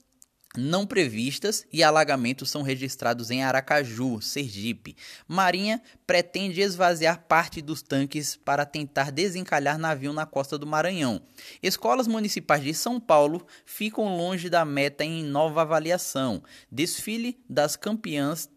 não 0.57 0.87
previstas 0.87 1.67
e 1.73 1.83
alagamentos 1.83 2.51
são 2.51 2.63
registrados 2.63 3.31
em 3.31 3.43
Aracaju, 3.43 4.21
Sergipe. 4.21 4.97
Marinha 5.27 5.83
pretende 6.07 6.61
esvaziar 6.61 7.25
parte 7.27 7.61
dos 7.61 7.83
tanques 7.83 8.37
para 8.37 8.65
tentar 8.65 9.11
desencalhar 9.11 9.79
navio 9.79 10.13
na 10.13 10.25
costa 10.25 10.57
do 10.57 10.67
Maranhão. 10.67 11.21
Escolas 11.63 12.07
municipais 12.07 12.63
de 12.63 12.73
São 12.73 13.01
Paulo 13.01 13.45
ficam 13.67 14.17
longe 14.17 14.49
da 14.49 14.65
meta 14.65 15.05
em 15.05 15.25
nova 15.25 15.63
avaliação. 15.63 16.43
Desfile 16.71 17.39
das 17.49 17.75
campeãs 17.77 18.49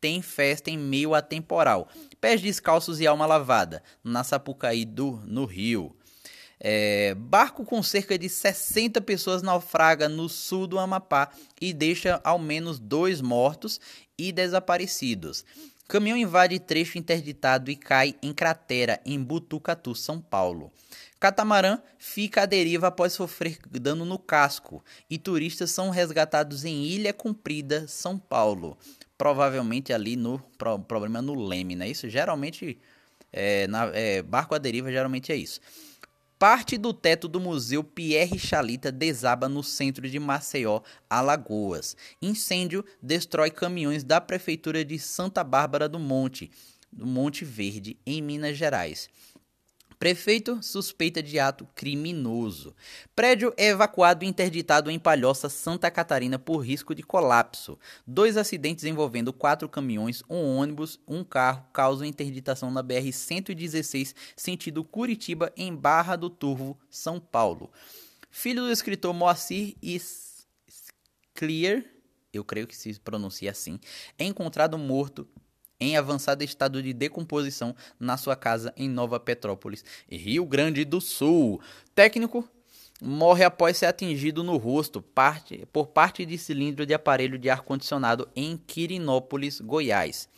tem 0.00 0.20
festa 0.20 0.68
em 0.68 0.76
meio 0.76 1.14
a 1.14 1.22
temporal. 1.22 1.88
Pés 2.20 2.40
descalços 2.40 2.98
e 3.00 3.06
alma 3.06 3.24
lavada, 3.24 3.82
na 4.02 4.24
Sapucaí 4.24 4.84
do, 4.84 5.22
no 5.24 5.44
Rio. 5.44 5.96
É, 6.64 7.12
barco 7.16 7.64
com 7.64 7.82
cerca 7.82 8.16
de 8.16 8.28
60 8.28 9.00
pessoas 9.00 9.42
naufraga 9.42 10.08
no 10.08 10.28
sul 10.28 10.68
do 10.68 10.78
Amapá 10.78 11.28
e 11.60 11.72
deixa 11.72 12.20
ao 12.22 12.38
menos 12.38 12.78
dois 12.78 13.20
mortos 13.20 13.80
e 14.16 14.30
desaparecidos. 14.30 15.44
Caminhão 15.88 16.16
invade 16.16 16.60
trecho 16.60 16.98
interditado 16.98 17.68
e 17.68 17.74
cai 17.74 18.14
em 18.22 18.32
cratera 18.32 19.00
em 19.04 19.20
Butucatu, 19.20 19.92
São 19.96 20.20
Paulo. 20.20 20.72
Catamarã 21.18 21.80
fica 21.98 22.42
à 22.42 22.46
deriva 22.46 22.86
após 22.86 23.12
sofrer 23.12 23.58
dano 23.68 24.04
no 24.04 24.18
casco 24.18 24.84
e 25.10 25.18
turistas 25.18 25.72
são 25.72 25.90
resgatados 25.90 26.64
em 26.64 26.84
Ilha 26.84 27.12
Comprida, 27.12 27.88
São 27.88 28.16
Paulo. 28.16 28.78
Provavelmente 29.18 29.92
ali 29.92 30.14
no 30.14 30.38
pro, 30.56 30.78
problema 30.78 31.20
no 31.20 31.34
leme, 31.34 31.74
né? 31.74 31.88
Isso 31.88 32.08
geralmente 32.08 32.78
é, 33.32 33.66
na, 33.66 33.86
é, 33.94 34.22
barco 34.22 34.54
à 34.54 34.58
deriva 34.58 34.90
geralmente 34.92 35.32
é 35.32 35.36
isso. 35.36 35.60
Parte 36.42 36.76
do 36.76 36.92
teto 36.92 37.28
do 37.28 37.38
Museu 37.38 37.84
Pierre 37.84 38.36
Chalita 38.36 38.90
desaba 38.90 39.48
no 39.48 39.62
centro 39.62 40.10
de 40.10 40.18
Maceió, 40.18 40.80
Alagoas. 41.08 41.96
Incêndio 42.20 42.84
destrói 43.00 43.48
caminhões 43.48 44.02
da 44.02 44.20
Prefeitura 44.20 44.84
de 44.84 44.98
Santa 44.98 45.44
Bárbara 45.44 45.88
do 45.88 46.00
Monte, 46.00 46.50
do 46.90 47.06
Monte 47.06 47.44
Verde, 47.44 47.96
em 48.04 48.20
Minas 48.20 48.56
Gerais. 48.56 49.08
Prefeito 50.02 50.60
suspeita 50.60 51.22
de 51.22 51.38
ato 51.38 51.64
criminoso. 51.76 52.74
Prédio 53.14 53.54
é 53.56 53.68
evacuado 53.68 54.24
e 54.24 54.26
interditado 54.26 54.90
em 54.90 54.98
Palhoça, 54.98 55.48
Santa 55.48 55.88
Catarina, 55.92 56.40
por 56.40 56.58
risco 56.58 56.92
de 56.92 57.04
colapso. 57.04 57.78
Dois 58.04 58.36
acidentes 58.36 58.82
envolvendo 58.82 59.32
quatro 59.32 59.68
caminhões, 59.68 60.20
um 60.28 60.56
ônibus, 60.56 60.98
um 61.06 61.22
carro 61.22 61.64
causam 61.72 62.04
interditação 62.04 62.68
na 62.68 62.82
BR-116, 62.82 64.12
sentido 64.34 64.82
Curitiba, 64.82 65.52
em 65.56 65.72
Barra 65.72 66.16
do 66.16 66.28
Turvo, 66.28 66.76
São 66.90 67.20
Paulo. 67.20 67.70
Filho 68.28 68.62
do 68.62 68.72
escritor 68.72 69.14
Moacir 69.14 69.76
Clear, 71.32 71.84
eu 72.32 72.42
creio 72.42 72.66
que 72.66 72.74
se 72.74 72.98
pronuncia 72.98 73.52
assim, 73.52 73.78
é 74.18 74.24
encontrado 74.24 74.76
morto 74.76 75.28
em 75.82 75.96
avançado 75.96 76.44
estado 76.44 76.82
de 76.82 76.92
decomposição 76.92 77.74
na 77.98 78.16
sua 78.16 78.36
casa 78.36 78.72
em 78.76 78.88
Nova 78.88 79.18
Petrópolis, 79.18 79.84
Rio 80.08 80.46
Grande 80.46 80.84
do 80.84 81.00
Sul. 81.00 81.60
Técnico 81.94 82.48
morre 83.02 83.42
após 83.42 83.76
ser 83.76 83.86
atingido 83.86 84.44
no 84.44 84.56
rosto 84.56 85.02
parte, 85.02 85.66
por 85.72 85.88
parte 85.88 86.24
de 86.24 86.38
cilindro 86.38 86.86
de 86.86 86.94
aparelho 86.94 87.36
de 87.36 87.50
ar-condicionado 87.50 88.28
em 88.36 88.56
Quirinópolis, 88.56 89.60
Goiás. 89.60 90.28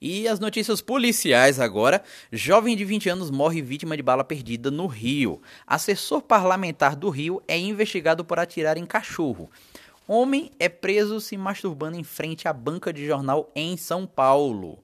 E 0.00 0.28
as 0.28 0.38
notícias 0.38 0.80
policiais 0.80 1.58
agora. 1.58 2.02
Jovem 2.30 2.76
de 2.76 2.84
20 2.84 3.08
anos 3.08 3.30
morre 3.30 3.62
vítima 3.62 3.96
de 3.96 4.02
bala 4.02 4.22
perdida 4.22 4.70
no 4.70 4.86
Rio. 4.86 5.40
Assessor 5.66 6.22
parlamentar 6.22 6.94
do 6.94 7.10
Rio 7.10 7.42
é 7.48 7.58
investigado 7.58 8.24
por 8.24 8.38
atirar 8.38 8.76
em 8.76 8.86
cachorro. 8.86 9.50
Homem 10.06 10.50
é 10.58 10.68
preso 10.68 11.20
se 11.20 11.36
masturbando 11.36 11.96
em 11.96 12.04
frente 12.04 12.48
à 12.48 12.52
banca 12.52 12.92
de 12.92 13.06
jornal 13.06 13.50
em 13.54 13.76
São 13.76 14.06
Paulo. 14.06 14.82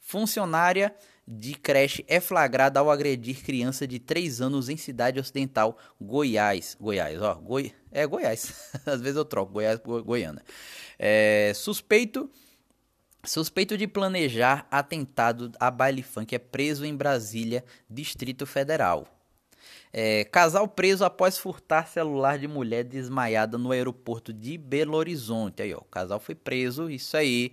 Funcionária 0.00 0.94
de 1.26 1.54
creche 1.54 2.04
é 2.08 2.20
flagrada 2.20 2.80
ao 2.80 2.90
agredir 2.90 3.44
criança 3.44 3.86
de 3.86 3.98
3 3.98 4.40
anos 4.40 4.68
em 4.68 4.76
cidade 4.76 5.20
ocidental, 5.20 5.78
Goiás. 6.00 6.76
Goiás, 6.80 7.22
ó, 7.22 7.34
Goi... 7.34 7.72
é 7.92 8.06
Goiás. 8.06 8.70
Às 8.84 9.00
vezes 9.00 9.16
eu 9.16 9.24
troco 9.24 9.52
Goiás 9.52 9.78
por 9.78 10.02
Goiânia. 10.02 10.42
É, 10.98 11.52
suspeito 11.54 12.28
suspeito 13.22 13.76
de 13.76 13.86
planejar 13.86 14.66
atentado 14.70 15.52
a 15.60 15.70
baile 15.70 16.02
funk 16.02 16.34
é 16.34 16.38
preso 16.38 16.84
em 16.84 16.96
Brasília, 16.96 17.64
Distrito 17.88 18.46
Federal. 18.46 19.06
É, 19.92 20.24
casal 20.24 20.68
preso 20.68 21.04
após 21.04 21.36
furtar 21.36 21.88
celular 21.88 22.38
de 22.38 22.46
mulher 22.46 22.84
desmaiada 22.84 23.58
no 23.58 23.72
aeroporto 23.72 24.32
de 24.32 24.56
Belo 24.56 24.96
Horizonte. 24.96 25.62
Aí, 25.62 25.74
ó, 25.74 25.78
o 25.78 25.84
casal 25.84 26.20
foi 26.20 26.34
preso, 26.34 26.88
isso 26.88 27.16
aí. 27.16 27.52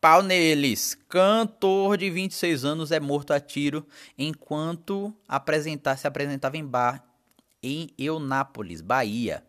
Pau 0.00 0.22
neles. 0.22 0.98
Cantor 1.08 1.96
de 1.96 2.10
26 2.10 2.64
anos 2.64 2.90
é 2.90 2.98
morto 2.98 3.32
a 3.32 3.38
tiro 3.38 3.86
enquanto 4.18 5.14
apresentar, 5.28 5.96
se 5.96 6.06
apresentava 6.06 6.56
em 6.56 6.64
bar 6.64 7.04
em 7.62 7.88
Eunápolis, 7.96 8.80
Bahia. 8.80 9.44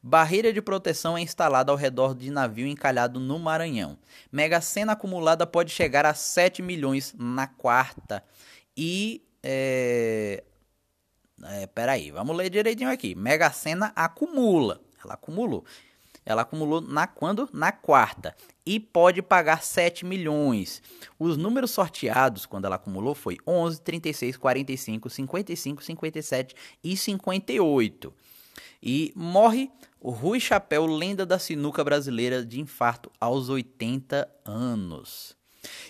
Barreira 0.00 0.52
de 0.52 0.62
proteção 0.62 1.18
é 1.18 1.20
instalada 1.20 1.72
ao 1.72 1.76
redor 1.76 2.14
de 2.14 2.30
navio 2.30 2.68
encalhado 2.68 3.18
no 3.18 3.36
Maranhão. 3.38 3.98
Mega 4.30 4.60
Sena 4.60 4.92
acumulada 4.92 5.44
pode 5.44 5.72
chegar 5.72 6.06
a 6.06 6.14
7 6.14 6.62
milhões 6.62 7.12
na 7.18 7.48
quarta. 7.48 8.22
E 8.76 9.20
é, 9.42 10.44
é, 11.44 11.66
peraí, 11.66 12.10
vamos 12.10 12.36
ler 12.36 12.50
direitinho 12.50 12.90
aqui. 12.90 13.14
Mega 13.14 13.50
Sena 13.50 13.92
acumula. 13.94 14.80
Ela 15.02 15.14
acumulou. 15.14 15.64
Ela 16.24 16.42
acumulou 16.42 16.80
na 16.80 17.06
quando? 17.06 17.48
Na 17.52 17.72
quarta. 17.72 18.36
E 18.66 18.78
pode 18.78 19.22
pagar 19.22 19.62
7 19.62 20.04
milhões. 20.04 20.82
Os 21.18 21.38
números 21.38 21.70
sorteados 21.70 22.44
quando 22.44 22.66
ela 22.66 22.76
acumulou 22.76 23.14
foi 23.14 23.38
11, 23.46 23.80
36, 23.80 24.36
45, 24.36 25.08
55, 25.08 25.82
57 25.82 26.54
e 26.84 26.96
58. 26.96 28.12
E 28.82 29.12
morre 29.16 29.70
o 30.00 30.10
Rui 30.10 30.38
Chapéu, 30.38 30.84
lenda 30.86 31.24
da 31.24 31.38
sinuca 31.38 31.82
brasileira 31.82 32.44
de 32.44 32.60
infarto 32.60 33.10
aos 33.18 33.48
80 33.48 34.28
anos. 34.44 35.37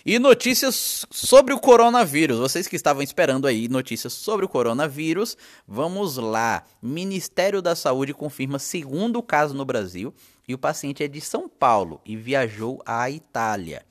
E 0.05 0.17
notícias 0.17 1.05
sobre 1.11 1.53
o 1.53 1.59
coronavírus. 1.59 2.39
Vocês 2.39 2.67
que 2.67 2.75
estavam 2.75 3.03
esperando 3.03 3.47
aí 3.47 3.67
notícias 3.67 4.13
sobre 4.13 4.45
o 4.45 4.49
coronavírus, 4.49 5.37
vamos 5.67 6.17
lá. 6.17 6.63
Ministério 6.81 7.61
da 7.61 7.75
Saúde 7.75 8.13
confirma 8.13 8.59
segundo 8.59 9.21
caso 9.21 9.53
no 9.53 9.65
Brasil 9.65 10.13
e 10.47 10.53
o 10.53 10.57
paciente 10.57 11.03
é 11.03 11.07
de 11.07 11.21
São 11.21 11.47
Paulo 11.47 12.01
e 12.05 12.15
viajou 12.15 12.81
à 12.85 13.09
Itália. 13.09 13.88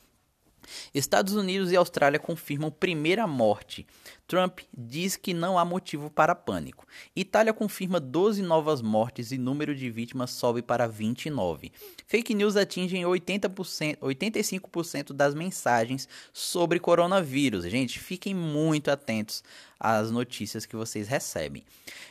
Estados 0.94 1.34
Unidos 1.34 1.72
e 1.72 1.76
Austrália 1.76 2.18
confirmam 2.18 2.70
primeira 2.70 3.26
morte. 3.26 3.86
Trump 4.26 4.60
diz 4.76 5.16
que 5.16 5.32
não 5.32 5.58
há 5.58 5.64
motivo 5.64 6.10
para 6.10 6.34
pânico. 6.34 6.86
Itália 7.16 7.52
confirma 7.52 7.98
12 7.98 8.42
novas 8.42 8.82
mortes 8.82 9.32
e 9.32 9.38
número 9.38 9.74
de 9.74 9.90
vítimas 9.90 10.30
sobe 10.30 10.60
para 10.60 10.86
29. 10.86 11.72
Fake 12.06 12.34
news 12.34 12.56
atingem 12.56 13.04
80%, 13.04 13.98
85% 13.98 15.12
das 15.12 15.34
mensagens 15.34 16.08
sobre 16.32 16.78
coronavírus. 16.78 17.64
Gente, 17.64 17.98
fiquem 17.98 18.34
muito 18.34 18.90
atentos 18.90 19.42
às 19.78 20.10
notícias 20.10 20.66
que 20.66 20.76
vocês 20.76 21.08
recebem. 21.08 21.64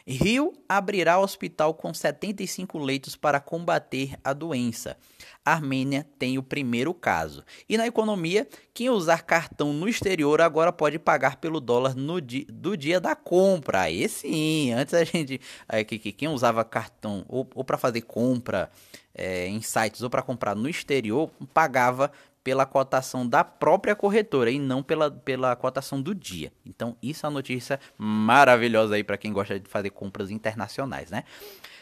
Rio 0.06 0.54
abrirá 0.68 1.20
hospital 1.20 1.74
com 1.74 1.94
75 1.94 2.78
leitos 2.78 3.16
para 3.16 3.40
combater 3.40 4.18
a 4.24 4.34
doença. 4.34 4.98
Armênia 5.44 6.06
tem 6.18 6.38
o 6.38 6.44
primeiro 6.44 6.94
caso. 6.94 7.44
E 7.68 7.78
na 7.78 7.88
economia, 7.88 8.48
quem 8.74 8.90
usar 8.90 9.24
cartão 9.24 9.74
no 9.74 9.88
exterior 9.88 10.42
agora 10.42 10.72
pode 10.72 11.00
pagar 11.00 11.38
pelo 11.38 11.60
dólar 11.60 11.96
no 11.96 12.22
di 12.22 12.46
do 12.46 12.76
dia 12.76 13.00
da 13.00 13.16
compra. 13.16 13.82
Aí 13.82 14.08
sim, 14.08 14.72
antes 14.74 14.94
a 14.94 15.04
gente. 15.04 15.40
É, 15.68 15.84
que, 15.84 15.98
que, 15.98 16.12
quem 16.12 16.28
usava 16.28 16.64
cartão 16.64 17.26
ou, 17.28 17.48
ou 17.56 17.64
para 17.64 17.78
fazer 17.78 18.02
compra 18.02 18.70
é, 19.14 19.48
em 19.48 19.62
sites 19.62 20.02
ou 20.02 20.10
para 20.10 20.22
comprar 20.22 20.56
no 20.56 20.70
exterior, 20.70 21.30
pagava 21.54 22.12
pela 22.48 22.66
cotação 22.66 23.28
da 23.28 23.44
própria 23.44 23.94
corretora 23.94 24.50
e 24.50 24.58
não 24.58 24.82
pela, 24.82 25.12
pela 25.12 25.54
cotação 25.54 26.02
do 26.02 26.16
dia. 26.16 26.50
Então, 26.66 26.96
isso 27.04 27.26
é 27.26 27.28
uma 27.28 27.34
notícia 27.34 27.78
maravilhosa 27.98 28.96
aí 28.96 29.04
para 29.04 29.18
quem 29.18 29.34
gosta 29.34 29.60
de 29.60 29.70
fazer 29.70 29.90
compras 29.90 30.32
internacionais, 30.32 31.12
né? 31.12 31.26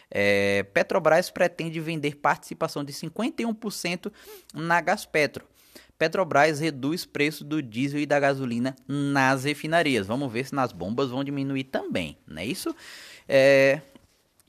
É, 0.09 0.63
Petrobras 0.73 1.29
pretende 1.29 1.79
vender 1.79 2.15
participação 2.15 2.83
de 2.83 2.91
51% 2.93 4.11
na 4.55 4.81
Gaspetro. 4.81 5.45
Petrobras 5.99 6.59
reduz 6.59 7.05
preço 7.05 7.43
do 7.43 7.61
diesel 7.61 7.99
e 7.99 8.07
da 8.07 8.19
gasolina 8.19 8.75
nas 8.87 9.43
refinarias. 9.43 10.07
Vamos 10.07 10.33
ver 10.33 10.47
se 10.47 10.55
nas 10.55 10.71
bombas 10.71 11.11
vão 11.11 11.23
diminuir 11.23 11.65
também, 11.65 12.17
não 12.25 12.41
é 12.41 12.45
isso? 12.47 12.75
É, 13.29 13.81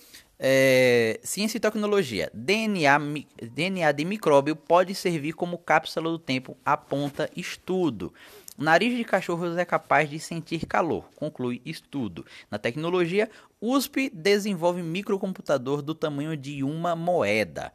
é, 0.44 1.20
ciência 1.22 1.56
e 1.56 1.60
tecnologia. 1.60 2.28
DNA, 2.34 2.98
DNA 3.40 3.92
de 3.92 4.04
micróbio 4.04 4.56
pode 4.56 4.92
servir 4.92 5.34
como 5.34 5.56
cápsula 5.56 6.10
do 6.10 6.18
tempo, 6.18 6.56
aponta 6.64 7.30
estudo. 7.36 8.12
nariz 8.58 8.96
de 8.96 9.04
cachorros 9.04 9.56
é 9.56 9.64
capaz 9.64 10.10
de 10.10 10.18
sentir 10.18 10.66
calor, 10.66 11.08
conclui 11.14 11.62
estudo. 11.64 12.26
Na 12.50 12.58
tecnologia, 12.58 13.30
USP 13.60 14.10
desenvolve 14.12 14.82
microcomputador 14.82 15.80
do 15.80 15.94
tamanho 15.94 16.36
de 16.36 16.64
uma 16.64 16.96
moeda. 16.96 17.72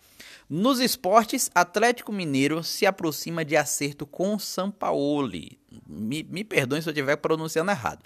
Nos 0.49 0.81
esportes, 0.81 1.49
Atlético 1.55 2.11
Mineiro 2.11 2.61
se 2.65 2.85
aproxima 2.85 3.45
de 3.45 3.55
acerto 3.55 4.05
com 4.05 4.37
Sampaoli. 4.37 5.57
Me, 5.87 6.21
me 6.23 6.43
perdoem 6.43 6.81
se 6.81 6.89
eu 6.89 6.91
estiver 6.91 7.15
pronunciando 7.15 7.71
errado 7.71 8.01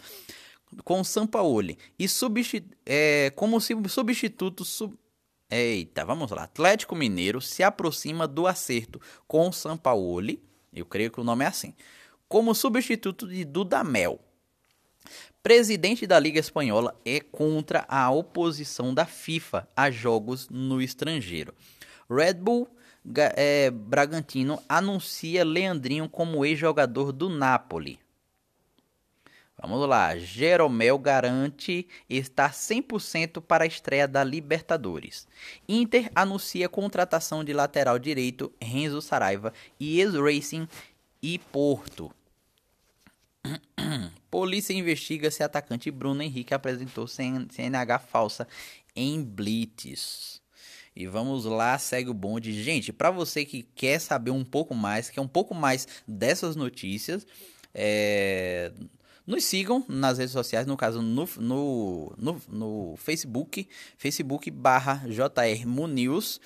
com 0.84 1.02
o 1.02 1.06
Sampaoli 1.06 1.78
e 1.98 2.08
substitu 2.08 2.76
é, 2.86 3.32
como 3.36 3.60
substituto 3.60 4.64
sub 4.66 4.98
Eita, 5.50 6.06
vamos 6.06 6.32
lá. 6.32 6.44
Atlético 6.44 6.96
Mineiro 6.96 7.42
se 7.42 7.62
aproxima 7.62 8.26
do 8.26 8.48
acerto 8.48 9.02
com 9.28 9.50
o 9.50 9.52
Sampaoli, 9.52 10.42
eu 10.74 10.86
creio 10.86 11.12
que 11.12 11.20
o 11.20 11.26
nome 11.26 11.44
é 11.44 11.48
assim, 11.50 11.74
como 12.30 12.56
substituto 12.56 13.28
de 13.28 13.44
Dudamel. 13.44 14.18
Presidente 15.44 16.08
da 16.08 16.18
Liga 16.18 16.40
Espanhola 16.40 16.96
é 17.04 17.20
contra 17.20 17.84
a 17.90 18.10
oposição 18.10 18.94
da 18.94 19.06
FIFA 19.06 19.68
a 19.76 19.92
jogos 19.92 20.48
no 20.50 20.82
estrangeiro. 20.82 21.54
Red 22.10 22.36
Bull 22.36 22.70
é, 23.36 23.70
Bragantino 23.72 24.62
anuncia 24.70 25.44
Leandrinho 25.44 26.08
como 26.08 26.46
ex-jogador 26.46 27.12
do 27.12 27.28
Napoli. 27.28 28.00
Vamos 29.62 29.88
lá, 29.88 30.18
Jeromel 30.18 30.98
garante 30.98 31.88
estar 32.10 32.52
100% 32.52 33.40
para 33.42 33.64
a 33.64 33.68
estreia 33.68 34.08
da 34.08 34.24
Libertadores. 34.24 35.28
Inter 35.70 36.10
anuncia 36.16 36.68
contratação 36.68 37.44
de 37.44 37.54
lateral 37.54 38.00
direito 38.00 38.52
Renzo 38.60 39.00
Saraiva 39.04 39.54
e 39.80 40.00
ex-Racing 40.00 40.68
e 41.22 41.38
Porto. 41.38 42.12
Polícia 44.32 44.74
investiga 44.74 45.30
se 45.30 45.44
atacante 45.44 45.92
Bruno 45.92 46.24
Henrique 46.24 46.56
apresentou 46.56 47.06
CNH 47.08 48.00
falsa 48.00 48.48
em 48.96 49.24
blitz. 49.24 50.42
E 50.96 51.06
vamos 51.06 51.46
lá, 51.46 51.78
segue 51.78 52.10
o 52.10 52.16
bonde. 52.16 52.64
Gente, 52.64 52.92
para 52.92 53.12
você 53.12 53.46
que 53.46 53.62
quer 53.76 54.00
saber 54.00 54.32
um 54.32 54.44
pouco 54.44 54.74
mais, 54.74 55.10
quer 55.10 55.22
um 55.22 55.28
pouco 55.28 55.54
mais 55.54 55.88
dessas 56.08 56.56
notícias, 56.56 57.26
é, 57.74 58.72
nos 59.32 59.46
sigam 59.46 59.86
nas 59.88 60.18
redes 60.18 60.34
sociais, 60.34 60.68
no 60.68 60.76
caso 60.76 61.02
no, 61.02 61.26
no, 61.38 62.14
no, 62.18 62.42
no 62.50 62.96
Facebook, 62.98 63.66
Facebook 63.98 64.52
barra 64.52 65.06
JR 65.08 65.66
Munius. 65.66 66.42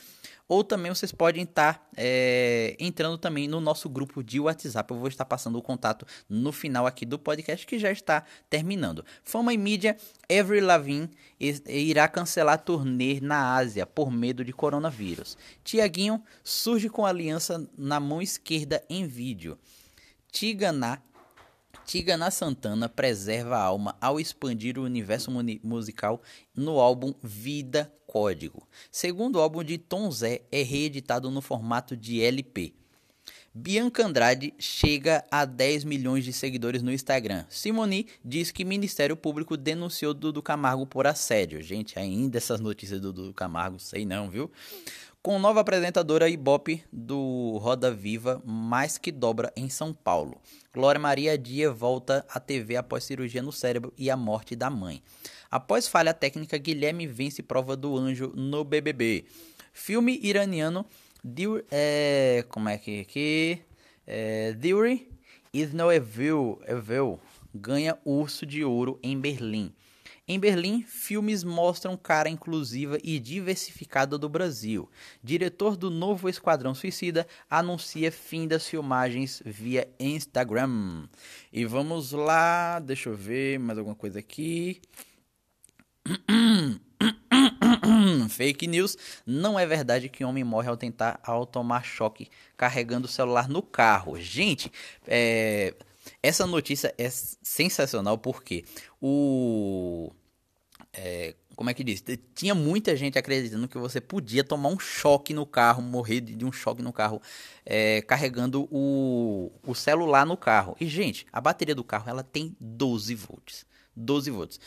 Ou 0.48 0.63
também 0.63 0.93
vocês 0.93 1.12
podem 1.12 1.41
estar 1.41 1.89
é, 1.98 2.76
entrando 2.80 3.17
também 3.17 3.48
no 3.48 3.60
nosso 3.60 3.89
grupo 3.89 4.24
de 4.24 4.39
WhatsApp. 4.39 4.93
Eu 4.93 5.00
vou 5.00 5.08
estar 5.08 5.26
passando 5.26 5.58
o 5.58 5.62
contato 5.63 6.06
no 6.30 6.52
final 6.52 6.86
aqui 6.86 7.04
do 7.04 7.17
podcast 7.17 7.65
que 7.65 7.80
já 7.80 7.91
está 7.91 8.24
terminando. 8.48 9.04
Fama 9.24 9.52
e 9.52 9.58
mídia, 9.58 9.98
Every 10.30 10.62
Lavigne 10.62 11.10
irá 11.67 12.08
cancelar 12.08 12.63
turnê 12.63 13.19
na 13.19 13.56
Ásia 13.56 13.88
por 13.88 14.12
medo 14.12 14.45
de 14.45 14.54
coronavírus. 14.54 15.36
Tiaguinho 15.63 16.24
surge 16.43 16.88
com 16.88 17.04
aliança 17.04 17.67
na 17.76 18.00
mão 18.00 18.21
esquerda 18.21 18.84
em 18.88 19.08
vídeo. 19.08 19.58
Tiganá 20.32 21.02
Tigana 21.86 22.32
Santana 22.32 22.89
preserva 22.89 23.58
a 23.58 23.62
alma 23.63 23.95
ao 24.02 24.19
expandir 24.19 24.80
o 24.80 24.84
universo 24.84 25.30
musical 25.63 26.19
no 26.56 26.80
álbum 26.80 27.13
Vida 27.21 27.93
Código. 28.08 28.67
Segundo 28.91 29.39
álbum 29.39 29.63
de 29.63 29.78
Tom 29.78 30.10
Zé 30.10 30.41
é 30.52 30.63
reeditado 30.63 31.30
no 31.30 31.41
formato 31.41 31.95
de 31.95 32.21
LP. 32.21 32.74
Bianca 33.58 34.06
Andrade 34.06 34.54
chega 34.60 35.24
a 35.32 35.45
10 35.45 35.86
milhões 35.86 36.26
de 36.26 36.34
seguidores 36.34 36.84
no 36.84 36.91
Instagram. 36.91 37.45
Simoni 37.48 38.08
diz 38.21 38.52
que 38.52 38.65
Ministério 38.65 39.15
Público 39.15 39.56
denunciou 39.56 40.13
Dudu 40.13 40.43
Camargo 40.43 40.86
por 40.86 41.08
assédio. 41.08 41.62
Gente, 41.62 41.98
ainda 41.98 42.38
essas 42.38 42.60
notícias 42.60 43.00
do 43.00 43.13
Dudu 43.13 43.34
Camargo, 43.34 43.80
sei 43.80 44.06
não, 44.06 44.30
viu? 44.30 44.52
Com 45.25 45.39
nova 45.39 45.61
apresentadora 45.61 46.29
Ibope 46.29 46.83
do 46.93 47.57
Roda 47.57 47.89
Viva, 47.89 48.39
mais 48.45 48.99
que 48.99 49.11
dobra 49.11 49.51
em 49.55 49.67
São 49.67 49.91
Paulo. 49.91 50.39
Glória 50.71 51.01
Maria 51.01 51.35
Dia 51.35 51.71
volta 51.71 52.23
à 52.29 52.39
TV 52.39 52.75
após 52.75 53.05
cirurgia 53.05 53.41
no 53.41 53.51
cérebro 53.51 53.91
e 53.97 54.11
a 54.11 54.15
morte 54.15 54.55
da 54.55 54.69
mãe. 54.69 55.01
Após 55.49 55.88
falha 55.88 56.13
técnica, 56.13 56.59
Guilherme 56.59 57.07
vence 57.07 57.41
prova 57.41 57.75
do 57.75 57.97
anjo 57.97 58.33
no 58.35 58.63
BBB. 58.63 59.25
Filme 59.73 60.19
iraniano 60.21 60.85
é, 61.71 62.45
como 62.49 62.69
é 62.69 62.77
que 62.77 63.03
que 63.05 63.57
é, 64.05 64.55
is 65.51 65.73
no 65.73 65.91
evil, 65.91 66.61
evil 66.67 67.19
ganha 67.51 67.97
urso 68.05 68.45
de 68.45 68.63
ouro 68.63 68.99
em 69.01 69.19
Berlim. 69.19 69.73
Em 70.27 70.39
Berlim, 70.39 70.81
filmes 70.81 71.43
mostram 71.43 71.95
cara 71.95 72.27
inclusiva 72.27 72.97
e 73.03 73.19
diversificada 73.19 74.17
do 74.17 74.27
Brasil. 74.27 74.89
Diretor 75.23 75.77
do 75.77 75.91
novo 75.91 76.27
Esquadrão 76.27 76.73
Suicida 76.73 77.27
anuncia 77.47 78.11
fim 78.11 78.47
das 78.47 78.67
filmagens 78.67 79.39
via 79.45 79.88
Instagram. 79.99 81.07
E 81.53 81.63
vamos 81.63 82.11
lá, 82.11 82.79
deixa 82.79 83.09
eu 83.09 83.15
ver 83.15 83.59
mais 83.59 83.77
alguma 83.77 83.95
coisa 83.95 84.17
aqui. 84.17 84.81
Fake 88.29 88.65
news. 88.65 88.97
Não 89.27 89.59
é 89.59 89.65
verdade 89.67 90.09
que 90.09 90.25
homem 90.25 90.43
morre 90.43 90.69
ao 90.69 90.77
tentar 90.77 91.19
ao 91.21 91.45
tomar 91.45 91.85
choque 91.85 92.31
carregando 92.57 93.05
o 93.05 93.09
celular 93.09 93.47
no 93.47 93.61
carro. 93.61 94.19
Gente, 94.19 94.71
é, 95.05 95.75
essa 96.22 96.46
notícia 96.46 96.94
é 96.98 97.10
sensacional 97.10 98.18
porque 98.18 98.63
o. 99.02 100.12
É, 100.94 101.36
como 101.56 101.70
é 101.70 101.74
que 101.74 101.84
diz? 101.84 102.04
Tinha 102.34 102.54
muita 102.54 102.96
gente 102.96 103.18
acreditando 103.18 103.68
que 103.68 103.78
você 103.78 104.02
podia 104.02 104.44
tomar 104.44 104.70
um 104.70 104.80
choque 104.80 105.34
no 105.34 105.46
carro, 105.46 105.82
morrer 105.82 106.22
de, 106.22 106.46
um 106.46 106.52
choque 106.52 106.82
no 106.82 106.91
carro, 106.91 107.22
é, 107.65 108.02
carregando 108.02 108.68
o, 108.72 109.52
o 109.65 109.74
celular 109.74 110.26
no 110.26 110.36
carro. 110.36 110.76
E, 110.80 110.88
gente, 110.88 111.26
a 111.32 111.39
bateria 111.39 111.76
do 111.76 111.84
carro 111.84 112.10
ela 112.10 112.24
tem 112.24 112.56
12 112.60 113.15
volts. 113.15 113.65
12 113.96 114.32
volts. 114.32 114.60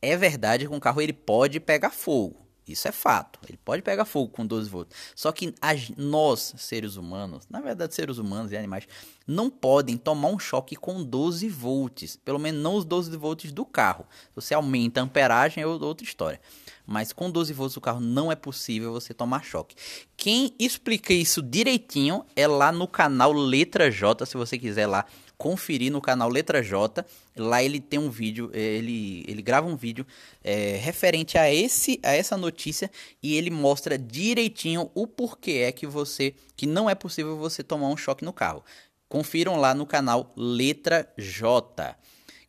É 0.00 0.16
verdade 0.16 0.66
que 0.66 0.72
um 0.72 0.80
carro 0.80 1.02
ele 1.02 1.12
pode 1.12 1.60
pegar 1.60 1.90
fogo. 1.90 2.49
Isso 2.66 2.86
é 2.86 2.92
fato. 2.92 3.40
Ele 3.48 3.58
pode 3.64 3.82
pegar 3.82 4.04
fogo 4.04 4.30
com 4.30 4.46
12 4.46 4.68
volts. 4.68 4.96
Só 5.14 5.32
que 5.32 5.54
as, 5.60 5.90
nós, 5.96 6.54
seres 6.58 6.96
humanos, 6.96 7.46
na 7.50 7.60
verdade, 7.60 7.94
seres 7.94 8.18
humanos 8.18 8.52
e 8.52 8.56
animais, 8.56 8.86
não 9.26 9.50
podem 9.50 9.96
tomar 9.96 10.28
um 10.28 10.38
choque 10.38 10.76
com 10.76 11.02
12 11.02 11.48
volts. 11.48 12.16
Pelo 12.16 12.38
menos 12.38 12.62
não 12.62 12.74
os 12.74 12.84
12 12.84 13.16
volts 13.16 13.52
do 13.52 13.64
carro. 13.64 14.06
Se 14.10 14.34
você 14.34 14.54
aumenta 14.54 15.00
a 15.00 15.04
amperagem, 15.04 15.62
é 15.62 15.66
outra 15.66 16.04
história. 16.04 16.40
Mas 16.86 17.12
com 17.12 17.30
12 17.30 17.52
volts 17.52 17.74
do 17.74 17.80
carro 17.80 18.00
não 18.00 18.32
é 18.32 18.36
possível 18.36 18.92
você 18.92 19.14
tomar 19.14 19.44
choque. 19.44 19.76
Quem 20.16 20.54
explica 20.58 21.12
isso 21.12 21.42
direitinho 21.42 22.24
é 22.34 22.46
lá 22.46 22.72
no 22.72 22.88
canal 22.88 23.32
Letra 23.32 23.90
J, 23.90 24.26
se 24.26 24.36
você 24.36 24.58
quiser 24.58 24.86
lá 24.86 25.04
conferir 25.40 25.90
no 25.90 26.02
canal 26.02 26.28
Letra 26.28 26.62
J. 26.62 27.02
Lá 27.34 27.62
ele 27.62 27.80
tem 27.80 27.98
um 27.98 28.10
vídeo, 28.10 28.50
eh, 28.52 28.60
ele, 28.60 29.24
ele 29.26 29.40
grava 29.40 29.66
um 29.66 29.74
vídeo 29.74 30.06
é, 30.44 30.76
referente 30.76 31.38
a, 31.38 31.50
esse, 31.50 31.98
a 32.02 32.12
essa 32.12 32.36
notícia 32.36 32.90
e 33.22 33.34
ele 33.36 33.48
mostra 33.48 33.96
direitinho 33.96 34.90
o 34.94 35.06
porquê 35.06 35.62
é 35.64 35.72
que 35.72 35.86
você 35.86 36.34
que 36.54 36.66
não 36.66 36.90
é 36.90 36.94
possível 36.94 37.38
você 37.38 37.62
tomar 37.62 37.88
um 37.88 37.96
choque 37.96 38.22
no 38.22 38.34
carro. 38.34 38.62
Confiram 39.08 39.56
lá 39.56 39.74
no 39.74 39.86
canal 39.86 40.30
Letra 40.36 41.10
J 41.16 41.96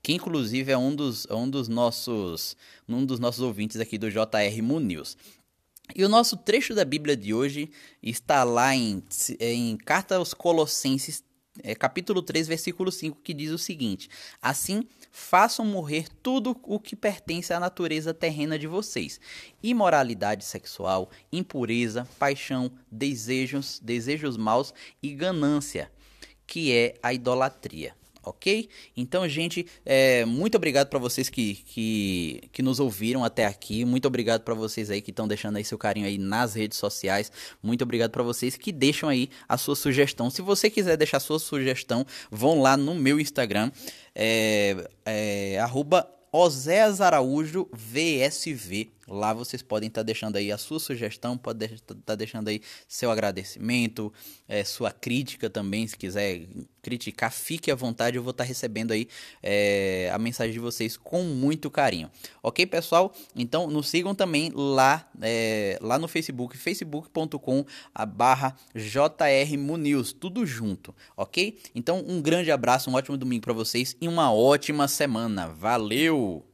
que 0.04 0.12
inclusive 0.12 0.70
é 0.70 0.78
um 0.78 0.94
dos, 0.94 1.26
um 1.32 1.50
dos 1.50 1.70
nossos 1.70 2.58
um 2.90 3.06
dos 3.06 3.22
nossos 3.22 3.40
ouvintes 3.40 3.80
aqui 3.80 3.98
do 3.98 4.12
JR 4.12 4.62
News. 4.82 5.16
E 5.96 6.04
o 6.04 6.10
nosso 6.10 6.36
trecho 6.36 6.76
da 6.76 6.84
Bíblia 6.84 7.16
de 7.16 7.34
hoje 7.34 7.70
está 8.04 8.44
lá 8.44 8.76
em, 8.76 9.02
em 9.40 9.78
Carta 9.78 10.18
aos 10.18 10.34
Colossenses 10.34 11.24
é, 11.64 11.76
capítulo 11.76 12.22
3, 12.22 12.48
versículo 12.48 12.92
5, 12.92 13.20
que 13.22 13.34
diz 13.34 13.52
o 13.52 13.58
seguinte: 13.58 14.10
Assim, 14.42 14.88
façam 15.12 15.66
morrer 15.66 16.08
tudo 16.24 16.58
o 16.64 16.80
que 16.80 16.96
pertence 16.96 17.54
à 17.54 17.60
natureza 17.60 18.14
terrena 18.14 18.58
de 18.58 18.68
vocês: 18.68 19.20
imoralidade 19.62 20.46
sexual, 20.46 21.10
impureza, 21.32 22.08
paixão, 22.18 22.72
desejos, 22.90 23.80
desejos 23.84 24.38
maus 24.38 24.74
e 25.04 25.14
ganância, 25.14 25.92
que 26.48 26.72
é 26.72 26.96
a 27.04 27.14
idolatria 27.14 27.96
ok? 28.24 28.70
Então, 28.96 29.28
gente, 29.28 29.66
é, 29.86 30.26
muito 30.26 30.56
obrigado 30.56 30.88
para 30.88 31.00
vocês 31.00 31.30
que, 31.30 31.56
que, 31.56 32.44
que 32.52 32.62
nos 32.62 32.80
ouviram 32.80 33.24
até 33.24 33.46
aqui. 33.46 33.84
Muito 33.86 34.08
obrigado 34.08 34.42
para 34.42 34.54
vocês 34.54 34.90
aí 34.90 35.02
que 35.02 35.12
estão 35.12 35.28
deixando 35.28 35.58
aí 35.58 35.64
seu 35.64 35.78
carinho 35.78 36.06
aí 36.06 36.18
nas 36.18 36.54
redes 36.54 36.78
sociais. 36.78 37.32
Muito 37.62 37.84
obrigado 37.84 38.12
para 38.12 38.24
vocês 38.24 38.56
que 38.56 38.72
deixam 38.72 39.10
aí 39.10 39.30
a 39.48 39.58
sua 39.58 39.76
sugestão. 39.76 40.30
Se 40.30 40.42
você 40.42 40.70
quiser 40.70 40.98
deixar 40.98 41.20
sua 41.20 41.40
sugestão, 41.40 42.06
vão 42.30 42.62
lá 42.62 42.78
no 42.78 42.96
meu 42.96 43.20
Instagram, 43.20 43.72
é, 44.14 44.90
é, 45.06 45.60
arroba 45.60 46.08
Araújo 47.02 47.68
VSV. 47.74 48.90
Lá 49.12 49.34
vocês 49.34 49.62
podem 49.62 49.88
estar 49.88 50.00
tá 50.00 50.06
deixando 50.06 50.38
aí 50.38 50.54
a 50.54 50.58
sua 50.58 50.80
sugestão, 50.80 51.38
pode 51.38 51.66
estar 51.66 51.96
tá 52.06 52.16
deixando 52.16 52.48
aí 52.48 52.62
seu 52.88 53.12
agradecimento, 53.12 54.12
é, 54.48 54.64
sua 54.64 54.90
crítica 54.90 55.50
também, 55.50 55.86
se 55.86 55.98
quiser 55.98 56.48
criticar, 56.82 57.30
fique 57.30 57.70
à 57.70 57.76
vontade, 57.76 58.16
eu 58.16 58.24
vou 58.24 58.32
estar 58.32 58.46
tá 58.46 58.48
recebendo 58.48 58.92
aí 58.92 59.08
é, 59.44 60.10
a 60.14 60.18
mensagem 60.18 60.54
de 60.54 60.60
vocês 60.60 60.96
com 60.96 61.24
muito 61.24 61.70
carinho. 61.70 62.10
Ok, 62.42 62.66
pessoal? 62.66 63.14
Então 63.36 63.68
nos 63.68 63.90
sigam 63.90 64.16
também 64.16 64.50
lá, 64.56 65.06
é, 65.22 65.78
lá 65.82 66.00
no 66.00 66.08
Facebook, 66.08 66.58
facebook.com 66.58 67.66
barra 68.16 68.56
jrmunews, 68.74 70.14
tudo 70.14 70.46
junto, 70.46 70.96
ok? 71.18 71.60
Então 71.76 72.04
um 72.08 72.22
grande 72.22 72.50
abraço, 72.50 72.90
um 72.90 72.94
ótimo 72.94 73.18
domingo 73.18 73.42
para 73.42 73.54
vocês 73.54 73.96
e 74.00 74.08
uma 74.08 74.34
ótima 74.34 74.88
semana. 74.88 75.48
Valeu! 75.50 76.51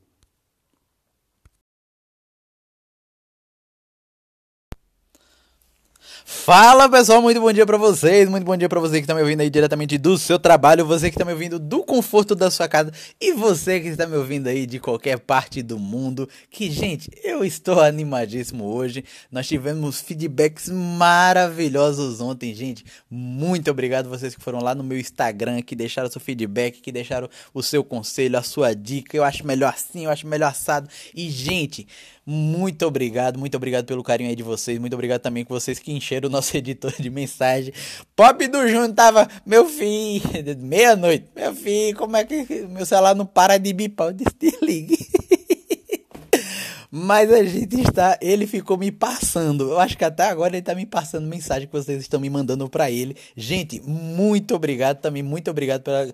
Fala 6.30 6.90
pessoal, 6.90 7.22
muito 7.22 7.40
bom 7.40 7.54
dia 7.54 7.66
para 7.66 7.78
vocês, 7.78 8.28
muito 8.28 8.44
bom 8.44 8.58
dia 8.58 8.68
para 8.68 8.82
você 8.82 8.96
que 8.96 9.00
está 9.00 9.16
me 9.16 9.22
ouvindo 9.22 9.40
aí 9.40 9.50
diretamente 9.50 9.98
do 9.98 10.18
seu 10.18 10.38
trabalho, 10.38 10.86
você 10.86 11.10
que 11.10 11.16
está 11.16 11.24
me 11.24 11.32
ouvindo 11.32 11.58
do 11.58 11.86
conforto 11.86 12.36
da 12.36 12.52
sua 12.52 12.68
casa 12.68 12.92
e 13.20 13.32
você 13.32 13.80
que 13.80 13.88
está 13.88 14.06
me 14.06 14.18
ouvindo 14.18 14.48
aí 14.48 14.66
de 14.66 14.78
qualquer 14.78 15.18
parte 15.20 15.64
do 15.64 15.80
mundo. 15.80 16.28
Que 16.52 16.70
gente, 16.70 17.10
eu 17.24 17.46
estou 17.46 17.80
animadíssimo 17.80 18.66
hoje. 18.66 19.06
Nós 19.32 19.48
tivemos 19.48 20.02
feedbacks 20.02 20.68
maravilhosos 20.68 22.20
ontem, 22.20 22.54
gente. 22.54 22.84
Muito 23.10 23.72
obrigado 23.72 24.10
vocês 24.10 24.36
que 24.36 24.44
foram 24.44 24.60
lá 24.60 24.76
no 24.76 24.84
meu 24.84 25.00
Instagram, 25.00 25.62
que 25.62 25.78
deixaram 25.78 26.12
seu 26.12 26.20
feedback, 26.20 26.82
que 26.82 26.92
deixaram 26.92 27.30
o 27.54 27.64
seu 27.64 27.86
conselho, 27.86 28.38
a 28.38 28.44
sua 28.44 28.76
dica. 28.76 29.16
Eu 29.16 29.24
acho 29.24 29.48
melhor 29.48 29.74
assim, 29.74 30.04
eu 30.04 30.12
acho 30.12 30.28
melhor 30.28 30.50
assado. 30.50 30.90
E 31.16 31.30
gente, 31.30 31.88
muito 32.30 32.86
obrigado, 32.86 33.40
muito 33.40 33.56
obrigado 33.56 33.86
pelo 33.86 34.04
carinho 34.04 34.30
aí 34.30 34.36
de 34.36 34.44
vocês. 34.44 34.78
Muito 34.78 34.92
obrigado 34.92 35.22
também 35.22 35.46
com 35.46 35.54
vocês 35.54 35.80
que 35.80 35.94
encheram 35.94 36.28
o 36.28 36.32
nosso 36.32 36.56
editor 36.58 36.94
de 37.00 37.10
mensagem. 37.10 37.72
Pop 38.18 38.46
do 38.50 38.68
Júnior 38.68 38.92
tava, 38.92 39.30
meu 39.46 39.70
filho, 39.70 40.22
meia-noite. 40.60 41.26
Meu 41.34 41.56
filho, 41.56 41.98
como 41.98 42.18
é 42.18 42.26
que 42.26 42.68
meu 42.68 42.86
celular 42.86 43.16
não 43.16 43.26
para 43.26 43.58
de 43.58 43.72
bipar? 43.72 44.08
Eu 44.08 44.14
disse, 44.14 44.36
desligue. 44.38 44.98
Mas 46.92 47.32
a 47.32 47.44
gente 47.44 47.80
está. 47.80 48.18
Ele 48.22 48.46
ficou 48.46 48.78
me 48.78 48.92
passando. 48.92 49.72
Eu 49.72 49.80
acho 49.80 49.98
que 49.98 50.04
até 50.04 50.24
agora 50.24 50.52
ele 50.52 50.60
está 50.60 50.76
me 50.76 50.86
passando 50.86 51.28
mensagem 51.28 51.68
que 51.68 51.74
vocês 51.74 52.02
estão 52.02 52.20
me 52.20 52.30
mandando 52.30 52.68
para 52.70 52.92
ele. 52.92 53.16
Gente, 53.36 53.82
muito 53.82 54.56
obrigado 54.56 55.00
também. 55.00 55.22
Muito 55.24 55.50
obrigado 55.52 55.84
pela 55.84 56.14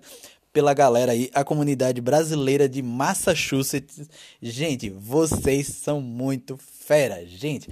pela 0.54 0.72
galera 0.72 1.10
aí, 1.10 1.28
a 1.34 1.42
comunidade 1.42 2.00
brasileira 2.00 2.68
de 2.68 2.80
Massachusetts. 2.80 4.08
Gente, 4.40 4.88
vocês 4.88 5.66
são 5.66 6.00
muito 6.00 6.56
fera, 6.56 7.26
gente. 7.26 7.68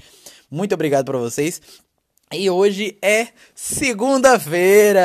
Muito 0.50 0.74
obrigado 0.74 1.04
para 1.06 1.16
vocês. 1.16 1.62
E 2.32 2.50
hoje 2.50 2.98
é 3.00 3.28
segunda-feira. 3.54 5.00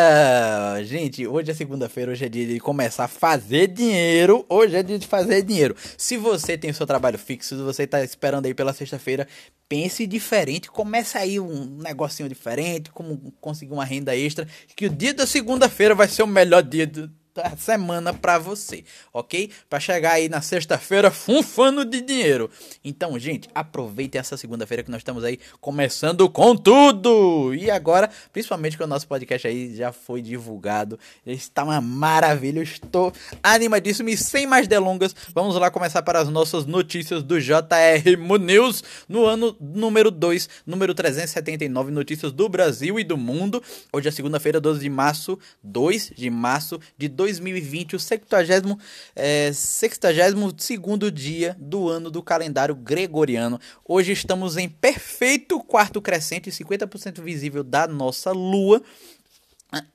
Gente, 0.86 1.28
hoje 1.28 1.52
é 1.52 1.54
segunda-feira, 1.54 2.13
hoje 2.13 2.26
é 2.26 2.30
dia 2.30 2.48
de 2.48 2.60
começar 2.60 3.04
a 3.04 3.08
fazer 3.08 3.68
dinheiro. 3.68 4.44
Hoje 4.50 4.76
é 4.76 4.82
dia 4.82 4.98
de 4.98 5.06
fazer 5.06 5.44
dinheiro. 5.44 5.76
Se 5.96 6.18
você 6.18 6.58
tem 6.58 6.72
o 6.72 6.74
seu 6.74 6.88
trabalho 6.88 7.20
fixo, 7.20 7.56
se 7.56 7.62
você 7.62 7.84
está 7.84 8.04
esperando 8.04 8.48
aí 8.48 8.56
pela 8.56 8.74
sexta-feira, 8.74 9.28
pense 9.70 10.08
diferente, 10.08 10.72
comece 10.72 11.16
aí 11.16 11.40
um 11.40 11.78
negocinho 11.78 12.28
diferente, 12.28 12.90
como 12.90 13.32
conseguir 13.40 13.74
uma 13.74 13.86
renda 13.86 14.16
extra, 14.16 14.48
que 14.76 14.88
o 14.88 14.90
dia 14.90 15.13
da 15.13 15.28
segunda-feira 15.28 15.94
vai 15.94 16.08
ser 16.08 16.24
o 16.24 16.28
melhor 16.28 16.63
dia 16.63 16.88
do 16.88 17.08
da 17.38 17.56
semana 17.56 18.12
para 18.12 18.39
você, 18.39 18.84
ok? 19.13 19.52
Para 19.69 19.80
chegar 19.80 20.13
aí 20.13 20.28
na 20.28 20.41
sexta-feira 20.41 21.12
funfando 21.12 21.86
de 21.86 22.02
dinheiro. 22.02 22.50
Então, 22.84 23.17
gente, 23.19 23.47
aproveite 23.54 24.17
essa 24.17 24.36
segunda-feira 24.36 24.82
que 24.82 24.89
nós 24.89 25.02
estamos 25.02 25.23
aí 25.23 25.39
começando 25.62 26.28
com 26.30 26.56
tudo. 26.56 27.54
E 27.54 27.69
agora, 27.69 28.10
principalmente 28.34 28.76
que 28.76 28.84
o 28.84 28.88
nosso 28.88 29.08
podcast 29.08 29.47
aí 29.47 29.76
já 29.76 29.91
foi 29.91 30.19
divulgado, 30.21 31.00
está 31.26 31.63
uma 31.63 31.80
maravilha. 31.80 32.58
Eu 32.58 32.63
estou 32.63 33.13
animadíssimo 33.43 34.10
e 34.10 34.17
sem 34.17 34.47
mais 34.47 34.67
delongas, 34.67 35.15
vamos 35.34 35.56
lá 35.56 35.69
começar 35.69 36.02
para 36.02 36.19
as 36.19 36.30
nossas 36.30 36.65
notícias 36.65 37.21
do 37.21 37.39
JR 37.39 38.17
News 38.39 38.84
no 39.08 39.26
ano 39.26 39.56
número 39.60 40.10
2, 40.10 40.50
número 40.65 40.95
379, 40.95 41.91
notícias 41.91 42.32
do 42.32 42.50
Brasil 42.50 43.00
e 43.00 43.04
do 43.04 43.15
mundo. 43.15 43.62
Hoje 43.93 44.08
é 44.08 44.12
segunda-feira, 44.12 44.60
12 44.60 44.80
de 44.80 44.89
março, 44.89 45.38
2 45.62 46.13
de 46.15 46.32
março 46.32 46.80
de 46.97 47.08
2020. 47.08 47.27
2020, 47.28 47.96
o 47.98 48.00
60, 48.00 48.78
é, 49.16 49.52
62 49.52 51.12
dia 51.13 51.56
do 51.60 51.90
ano 51.90 52.10
do 52.10 52.24
calendário 52.24 52.74
gregoriano. 52.74 53.60
Hoje 53.84 54.13
estamos 54.13 54.56
em 54.56 54.70
perfeito 54.70 55.60
quarto 55.60 56.02
crescente, 56.02 56.50
50% 56.50 57.22
visível 57.22 57.63
da 57.63 57.86
nossa 57.86 58.32
lua. 58.32 58.82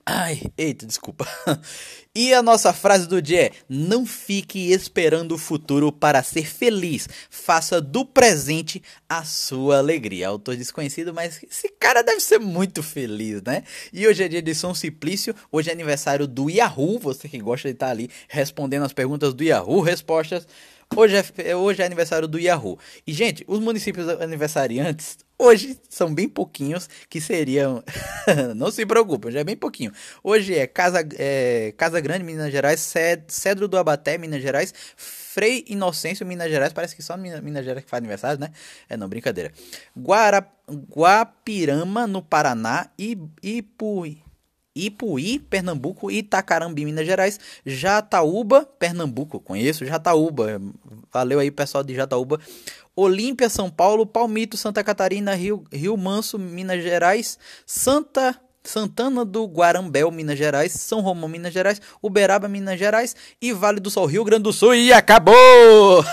Ai, 0.05 0.43
eita, 0.57 0.87
desculpa. 0.87 1.27
E 2.15 2.35
a 2.35 2.43
nossa 2.43 2.75
frase 2.75 3.09
do 3.09 3.23
dia 3.23 3.47
é: 3.47 3.53
Não 3.67 4.05
fique 4.05 4.71
esperando 4.71 5.33
o 5.33 5.39
futuro 5.39 5.91
para 5.91 6.23
ser 6.23 6.47
feliz. 6.47 7.09
Faça 7.31 7.81
do 7.81 8.05
presente 8.05 8.83
a 9.09 9.25
sua 9.25 9.79
alegria. 9.79 10.29
Autor 10.29 10.55
desconhecido, 10.55 11.15
mas 11.15 11.43
esse 11.43 11.71
cara 11.81 12.03
deve 12.03 12.21
ser 12.21 12.39
muito 12.39 12.83
feliz, 12.83 13.41
né? 13.41 13.63
E 13.91 14.07
hoje 14.07 14.23
é 14.23 14.29
dia 14.29 14.43
de 14.43 14.55
São 14.55 14.75
Simplício. 14.75 15.35
Hoje 15.51 15.71
é 15.71 15.73
aniversário 15.73 16.27
do 16.27 16.51
Yahoo. 16.51 16.99
Você 16.99 17.31
que 17.31 17.39
gosta 17.39 17.69
de 17.69 17.77
estar 17.77 17.89
ali 17.89 18.11
respondendo 18.29 18.85
as 18.85 18.93
perguntas 18.93 19.33
do 19.33 19.43
Yahoo 19.43 19.81
Respostas. 19.81 20.47
Hoje 20.95 21.15
é, 21.39 21.57
hoje 21.57 21.81
é 21.81 21.87
aniversário 21.87 22.29
do 22.29 22.39
Yahoo. 22.39 22.79
E, 23.07 23.13
gente, 23.15 23.43
os 23.49 23.59
municípios 23.59 24.07
aniversariantes 24.07 25.17
hoje 25.43 25.79
são 25.89 26.15
bem 26.15 26.29
pouquinhos 26.29 26.89
que 27.09 27.21
seriam. 27.21 27.83
não 28.57 28.71
se 28.71 28.87
preocupe, 28.87 29.31
já 29.31 29.41
é 29.41 29.45
bem 29.45 29.57
pouquinho. 29.57 29.93
Hoje 30.23 30.55
é 30.55 30.67
Casa, 30.67 31.07
é, 31.19 31.75
Casa 31.77 32.01
Grande, 32.01 32.25
Minas 32.25 32.53
Gerais, 32.53 32.95
Cedro 33.29 33.67
do 33.67 33.77
Abaté, 33.77 34.17
Minas 34.17 34.41
Gerais, 34.41 34.73
Frei 34.97 35.65
Inocêncio, 35.69 36.25
Minas 36.25 36.51
Gerais. 36.51 36.73
Parece 36.73 36.95
que 36.95 37.03
só 37.03 37.17
Minas 37.17 37.65
Gerais 37.65 37.85
que 37.85 37.91
faz 37.91 38.01
aniversário, 38.01 38.39
né? 38.39 38.51
É, 38.89 38.97
não, 38.97 39.09
brincadeira. 39.09 39.53
Guara, 39.97 40.47
Guapirama, 40.71 42.07
no 42.07 42.23
Paraná, 42.23 42.89
e 42.99 43.19
Ipuí. 43.43 44.22
Ipuí, 44.75 45.39
Pernambuco, 45.39 46.11
Itacarambi, 46.11 46.85
Minas 46.85 47.07
Gerais, 47.07 47.39
Jataúba, 47.65 48.65
Pernambuco, 48.79 49.39
conheço 49.39 49.85
Jataúba, 49.85 50.61
valeu 51.13 51.39
aí 51.39 51.51
pessoal 51.51 51.85
de 51.85 51.95
Jataúba, 51.95 52.41
Olímpia, 52.97 53.49
São 53.49 53.71
Paulo, 53.71 54.07
Palmito, 54.07 54.57
Santa 54.57 54.83
Catarina, 54.83 55.35
Rio, 55.35 55.65
Rio 55.73 55.97
Manso, 55.97 56.39
Minas 56.39 56.83
Gerais, 56.83 57.39
Santa 57.67 58.39
Santana 58.65 59.25
do 59.25 59.45
Guarambel, 59.45 60.11
Minas 60.11 60.39
Gerais, 60.39 60.73
São 60.73 61.01
Romão, 61.01 61.29
Minas 61.29 61.53
Gerais, 61.53 61.81
Uberaba, 62.01 62.49
Minas 62.49 62.79
Gerais 62.79 63.17
e 63.41 63.53
Vale 63.53 63.81
do 63.81 63.91
Sol, 63.91 64.07
Rio 64.07 64.25
Grande 64.25 64.45
do 64.45 64.53
Sul 64.53 64.75
e 64.75 64.93
acabou! 64.93 65.35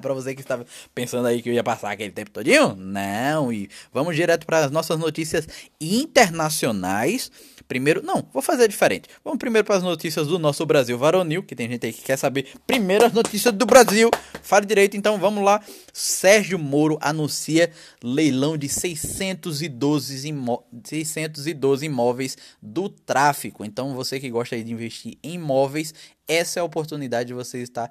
para 0.00 0.14
você 0.14 0.34
que 0.34 0.40
estava 0.40 0.64
pensando 0.94 1.26
aí 1.26 1.42
que 1.42 1.48
eu 1.48 1.52
ia 1.52 1.62
passar 1.62 1.90
aquele 1.90 2.12
tempo 2.12 2.30
todinho, 2.30 2.74
não, 2.76 3.52
e 3.52 3.68
vamos 3.92 4.16
direto 4.16 4.46
para 4.46 4.64
as 4.64 4.70
nossas 4.70 4.98
notícias 4.98 5.46
internacionais. 5.80 7.30
Primeiro, 7.68 8.02
não, 8.02 8.26
vou 8.32 8.42
fazer 8.42 8.68
diferente. 8.68 9.08
Vamos 9.24 9.38
primeiro 9.38 9.64
para 9.64 9.76
as 9.76 9.82
notícias 9.82 10.26
do 10.26 10.38
nosso 10.38 10.64
Brasil 10.66 10.98
varonil, 10.98 11.42
que 11.42 11.54
tem 11.54 11.68
gente 11.68 11.86
aí 11.86 11.92
que 11.92 12.02
quer 12.02 12.16
saber 12.16 12.48
primeiro 12.66 13.04
as 13.04 13.12
notícias 13.12 13.54
do 13.54 13.66
Brasil. 13.66 14.10
Fale 14.42 14.66
direito, 14.66 14.96
então 14.96 15.18
vamos 15.18 15.42
lá. 15.44 15.62
Sérgio 15.92 16.58
Moro 16.58 16.98
anuncia 17.00 17.70
leilão 18.02 18.56
de 18.56 18.68
612, 18.68 20.28
imó 20.28 20.62
612 20.84 21.86
imóveis 21.86 22.36
do 22.60 22.88
tráfico. 22.88 23.64
Então 23.64 23.94
você 23.94 24.20
que 24.20 24.30
gosta 24.30 24.62
de 24.62 24.70
investir 24.70 25.18
em 25.22 25.38
imóveis, 25.42 25.94
essa 26.28 26.60
é 26.60 26.62
a 26.62 26.64
oportunidade 26.64 27.28
de 27.28 27.34
você 27.34 27.58
estar 27.58 27.90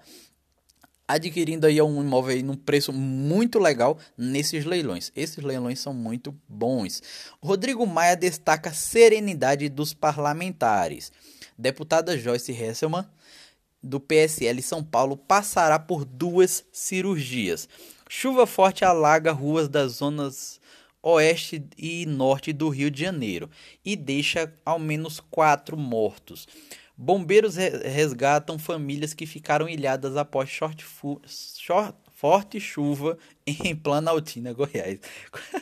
adquirindo 1.13 1.65
aí 1.67 1.82
um 1.82 2.02
imóvel 2.02 2.36
aí 2.36 2.43
num 2.43 2.56
preço 2.56 2.91
muito 2.91 3.60
legal 3.60 3.97
nesses 4.17 4.65
leilões. 4.65 5.12
Esses 5.15 5.43
leilões 5.43 5.80
são 5.80 5.93
muito 5.93 6.36
bons. 6.47 7.02
Rodrigo 7.41 7.86
Maia 7.86 8.15
destaca 8.15 8.74
serenidade 8.74 9.69
dos 9.69 9.93
parlamentares. 9.93 11.12
Deputada 11.58 12.17
Joyce 12.17 12.52
Hesselmann, 12.52 13.06
do 13.84 14.00
PSL 14.00 14.62
São 14.62 14.84
Paulo, 14.84 15.17
passará 15.17 15.80
por 15.80 16.06
duas 16.06 16.63
cirurgias. 16.71 17.67
Chuva 18.10 18.45
forte 18.45 18.84
alaga 18.84 19.32
ruas 19.32 19.69
das 19.69 19.93
zonas 19.93 20.60
oeste 21.04 21.63
e 21.78 22.06
norte 22.06 22.54
do 22.54 22.69
Rio 22.69 22.91
de 22.91 23.02
Janeiro 23.02 23.50
e 23.84 23.95
deixa 23.95 24.54
ao 24.65 24.78
menos 24.78 25.19
quatro 25.19 25.76
mortos. 25.76 26.47
Bombeiros 26.97 27.56
resgatam 27.56 28.60
famílias 28.60 29.13
que 29.13 29.25
ficaram 29.25 29.67
ilhadas 29.67 30.15
após 30.17 30.49
short 30.49 30.86
short, 31.25 31.97
forte 32.12 32.60
chuva 32.60 33.17
em 33.47 33.75
Planaltina, 33.75 34.54
Goiás. 34.54 34.99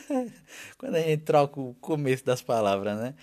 Quando 0.76 0.96
a 0.96 1.00
gente 1.00 1.22
troca 1.22 1.60
o 1.60 1.74
começo 1.74 2.24
das 2.24 2.42
palavras, 2.42 2.98
né? 2.98 3.14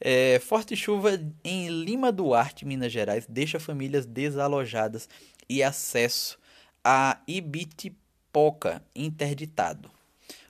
É, 0.00 0.38
forte 0.38 0.76
chuva 0.76 1.18
em 1.42 1.68
Lima 1.68 2.12
Duarte, 2.12 2.64
Minas 2.64 2.92
Gerais, 2.92 3.26
deixa 3.28 3.58
famílias 3.58 4.06
desalojadas 4.06 5.08
e 5.48 5.62
acesso 5.62 6.38
a 6.84 7.20
Ibitipoca 7.26 8.82
interditado. 8.94 9.93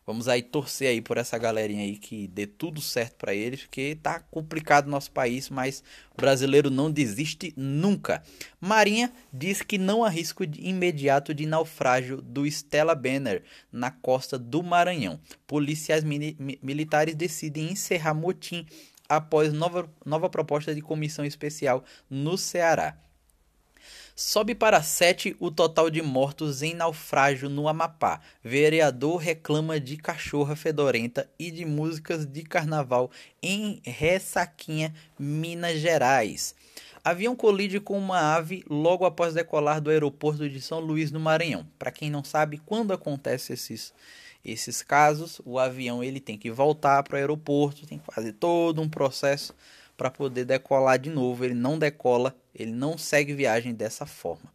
Vamos 0.06 0.28
aí 0.28 0.42
torcer 0.42 0.88
aí 0.88 1.00
por 1.00 1.16
essa 1.16 1.38
galerinha 1.38 1.82
aí 1.82 1.96
que 1.96 2.28
dê 2.28 2.46
tudo 2.46 2.80
certo 2.80 3.16
para 3.16 3.34
eles, 3.34 3.62
porque 3.62 3.96
tá 4.02 4.20
complicado 4.20 4.86
nosso 4.86 5.10
país, 5.10 5.48
mas 5.48 5.82
o 6.12 6.20
brasileiro 6.20 6.68
não 6.68 6.90
desiste 6.90 7.54
nunca. 7.56 8.22
Marinha 8.60 9.10
diz 9.32 9.62
que 9.62 9.78
não 9.78 10.04
há 10.04 10.10
risco 10.10 10.46
de 10.46 10.60
imediato 10.60 11.32
de 11.32 11.46
naufrágio 11.46 12.20
do 12.20 12.46
Stella 12.46 12.94
Banner 12.94 13.44
na 13.72 13.90
costa 13.90 14.38
do 14.38 14.62
Maranhão. 14.62 15.18
Policiais 15.46 16.04
militares 16.04 17.14
decidem 17.14 17.72
encerrar 17.72 18.12
motim 18.12 18.66
após 19.08 19.54
nova, 19.54 19.90
nova 20.04 20.28
proposta 20.28 20.74
de 20.74 20.82
comissão 20.82 21.24
especial 21.24 21.82
no 22.10 22.36
Ceará. 22.36 22.98
Sobe 24.16 24.54
para 24.54 24.80
7 24.80 25.34
o 25.40 25.50
total 25.50 25.90
de 25.90 26.00
mortos 26.00 26.62
em 26.62 26.72
naufrágio 26.72 27.48
no 27.48 27.66
Amapá. 27.66 28.20
Vereador 28.44 29.16
reclama 29.16 29.80
de 29.80 29.96
cachorra 29.96 30.54
fedorenta 30.54 31.28
e 31.36 31.50
de 31.50 31.64
músicas 31.64 32.24
de 32.24 32.44
carnaval 32.44 33.10
em 33.42 33.82
Ressaquinha, 33.84 34.94
Minas 35.18 35.80
Gerais. 35.80 36.54
Avião 37.02 37.34
colide 37.34 37.80
com 37.80 37.98
uma 37.98 38.36
ave 38.36 38.64
logo 38.70 39.04
após 39.04 39.34
decolar 39.34 39.80
do 39.80 39.90
aeroporto 39.90 40.48
de 40.48 40.60
São 40.60 40.78
Luís, 40.78 41.10
no 41.10 41.18
Maranhão. 41.18 41.66
Para 41.76 41.90
quem 41.90 42.08
não 42.08 42.22
sabe, 42.22 42.62
quando 42.64 42.92
acontece 42.92 43.52
esses 43.52 43.92
esses 44.44 44.82
casos, 44.82 45.40
o 45.44 45.58
avião 45.58 46.04
ele 46.04 46.20
tem 46.20 46.36
que 46.36 46.50
voltar 46.50 47.02
para 47.02 47.14
o 47.14 47.18
aeroporto, 47.18 47.86
tem 47.86 47.98
que 47.98 48.14
fazer 48.14 48.34
todo 48.34 48.80
um 48.80 48.88
processo 48.88 49.54
para 49.96 50.10
poder 50.10 50.44
decolar 50.44 50.98
de 50.98 51.08
novo. 51.08 51.44
Ele 51.44 51.54
não 51.54 51.78
decola, 51.78 52.36
ele 52.54 52.72
não 52.72 52.96
segue 52.96 53.34
viagem 53.34 53.74
dessa 53.74 54.06
forma. 54.06 54.52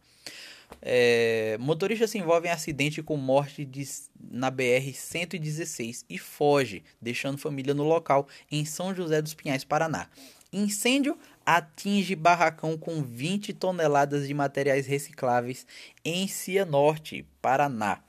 É, 0.80 1.56
motorista 1.60 2.06
se 2.06 2.18
envolve 2.18 2.48
em 2.48 2.50
acidente 2.50 3.02
com 3.02 3.16
morte 3.16 3.64
de, 3.64 3.86
na 4.30 4.50
BR-116 4.50 6.04
e 6.08 6.18
foge, 6.18 6.82
deixando 7.00 7.38
família 7.38 7.74
no 7.74 7.82
local 7.82 8.26
em 8.50 8.64
São 8.64 8.94
José 8.94 9.20
dos 9.20 9.34
Pinhais, 9.34 9.64
Paraná. 9.64 10.08
Incêndio 10.52 11.16
atinge 11.44 12.16
barracão 12.16 12.76
com 12.76 13.02
20 13.02 13.52
toneladas 13.54 14.26
de 14.26 14.34
materiais 14.34 14.86
recicláveis 14.86 15.66
em 16.04 16.26
Cianorte, 16.26 17.26
Paraná. 17.40 18.02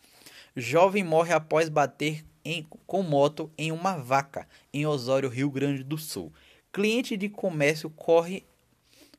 Jovem 0.55 1.03
morre 1.03 1.33
após 1.33 1.69
bater 1.69 2.23
em, 2.43 2.65
com 2.87 3.03
moto 3.03 3.51
em 3.57 3.71
uma 3.71 3.97
vaca 3.97 4.47
em 4.73 4.85
Osório, 4.85 5.29
Rio 5.29 5.51
Grande 5.51 5.83
do 5.83 5.97
Sul. 5.97 6.31
Cliente 6.71 7.15
de 7.15 7.29
comércio 7.29 7.89
corre 7.89 8.43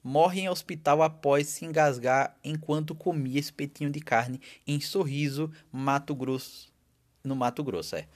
morre 0.03 0.41
em 0.41 0.49
hospital 0.49 1.03
após 1.03 1.47
se 1.49 1.65
engasgar 1.65 2.37
enquanto 2.43 2.95
comia 2.95 3.39
espetinho 3.39 3.91
de 3.91 4.01
carne 4.01 4.41
em 4.67 4.81
Sorriso, 4.81 5.51
Mato 5.71 6.15
Grosso, 6.15 6.73
no 7.23 7.37
Mato 7.37 7.63
Grosso, 7.63 7.97
é. 7.97 8.07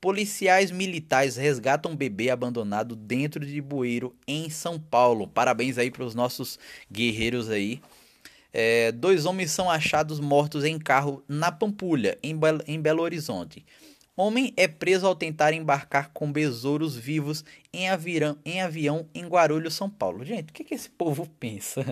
Policiais 0.00 0.70
militares 0.70 1.36
resgatam 1.36 1.96
bebê 1.96 2.30
abandonado 2.30 2.94
dentro 2.94 3.44
de 3.44 3.60
bueiro 3.60 4.14
em 4.28 4.48
São 4.48 4.78
Paulo. 4.78 5.26
Parabéns 5.26 5.76
aí 5.76 5.90
para 5.90 6.04
os 6.04 6.14
nossos 6.14 6.56
guerreiros 6.90 7.50
aí. 7.50 7.80
É, 8.52 8.92
dois 8.92 9.26
homens 9.26 9.50
são 9.50 9.68
achados 9.68 10.20
mortos 10.20 10.64
em 10.64 10.78
carro 10.78 11.22
na 11.28 11.50
Pampulha, 11.50 12.16
em, 12.22 12.36
Be 12.36 12.46
em 12.66 12.80
Belo 12.80 13.02
Horizonte. 13.02 13.66
Homem 14.20 14.52
é 14.56 14.66
preso 14.66 15.06
ao 15.06 15.14
tentar 15.14 15.52
embarcar 15.52 16.10
com 16.12 16.32
besouros 16.32 16.96
vivos 16.96 17.44
em, 17.72 17.88
avião 17.88 18.36
em 18.44 18.60
avião 18.60 19.08
em 19.14 19.24
Guarulhos, 19.24 19.74
São 19.74 19.88
Paulo. 19.88 20.24
Gente, 20.24 20.50
o 20.50 20.52
que, 20.52 20.64
que 20.64 20.74
esse 20.74 20.90
povo 20.90 21.24
pensa? 21.38 21.84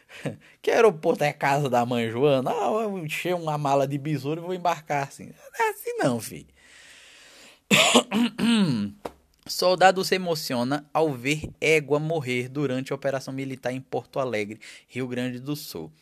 que 0.62 0.70
aeroporto 0.70 1.24
é 1.24 1.34
casa 1.34 1.68
da 1.68 1.84
mãe 1.84 2.08
Joana? 2.10 2.50
Ah, 2.50 2.70
eu 2.84 2.98
encher 3.04 3.34
uma 3.34 3.58
mala 3.58 3.86
de 3.86 3.98
besouro 3.98 4.40
e 4.40 4.44
vou 4.46 4.54
embarcar 4.54 5.06
assim. 5.06 5.26
Não 5.26 5.66
é 5.66 5.68
assim 5.68 5.98
não, 5.98 6.18
filho. 6.18 6.46
Soldado 9.46 10.02
se 10.06 10.14
emociona 10.14 10.88
ao 10.90 11.12
ver 11.12 11.50
égua 11.60 11.98
morrer 11.98 12.48
durante 12.48 12.94
a 12.94 12.96
operação 12.96 13.34
militar 13.34 13.74
em 13.74 13.80
Porto 13.82 14.18
Alegre, 14.18 14.58
Rio 14.88 15.06
Grande 15.06 15.38
do 15.38 15.54
Sul. 15.54 15.92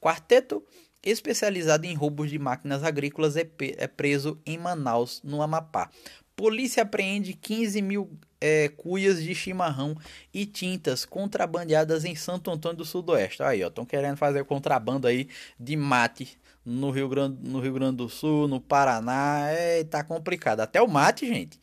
Quarteto 0.00 0.64
especializado 1.04 1.86
em 1.86 1.94
roubos 1.94 2.30
de 2.30 2.38
máquinas 2.38 2.82
agrícolas, 2.82 3.36
é, 3.36 3.48
é 3.76 3.86
preso 3.86 4.40
em 4.44 4.58
Manaus, 4.58 5.20
no 5.22 5.42
Amapá. 5.42 5.90
Polícia 6.36 6.82
apreende 6.82 7.32
15 7.34 7.80
mil 7.80 8.18
é, 8.40 8.68
cuias 8.68 9.22
de 9.22 9.34
chimarrão 9.34 9.96
e 10.32 10.44
tintas 10.44 11.04
contrabandeadas 11.04 12.04
em 12.04 12.14
Santo 12.14 12.50
Antônio 12.50 12.78
do 12.78 12.84
Sudoeste. 12.84 13.42
Aí, 13.42 13.62
ó, 13.62 13.68
estão 13.68 13.86
querendo 13.86 14.16
fazer 14.16 14.44
contrabando 14.44 15.06
aí 15.06 15.28
de 15.58 15.76
mate 15.76 16.36
no 16.64 16.90
Rio, 16.90 17.08
Grande, 17.08 17.38
no 17.48 17.60
Rio 17.60 17.72
Grande 17.72 17.96
do 17.96 18.08
Sul, 18.08 18.48
no 18.48 18.60
Paraná. 18.60 19.48
É, 19.50 19.84
tá 19.84 20.02
complicado. 20.02 20.60
Até 20.60 20.82
o 20.82 20.88
mate, 20.88 21.26
gente. 21.26 21.60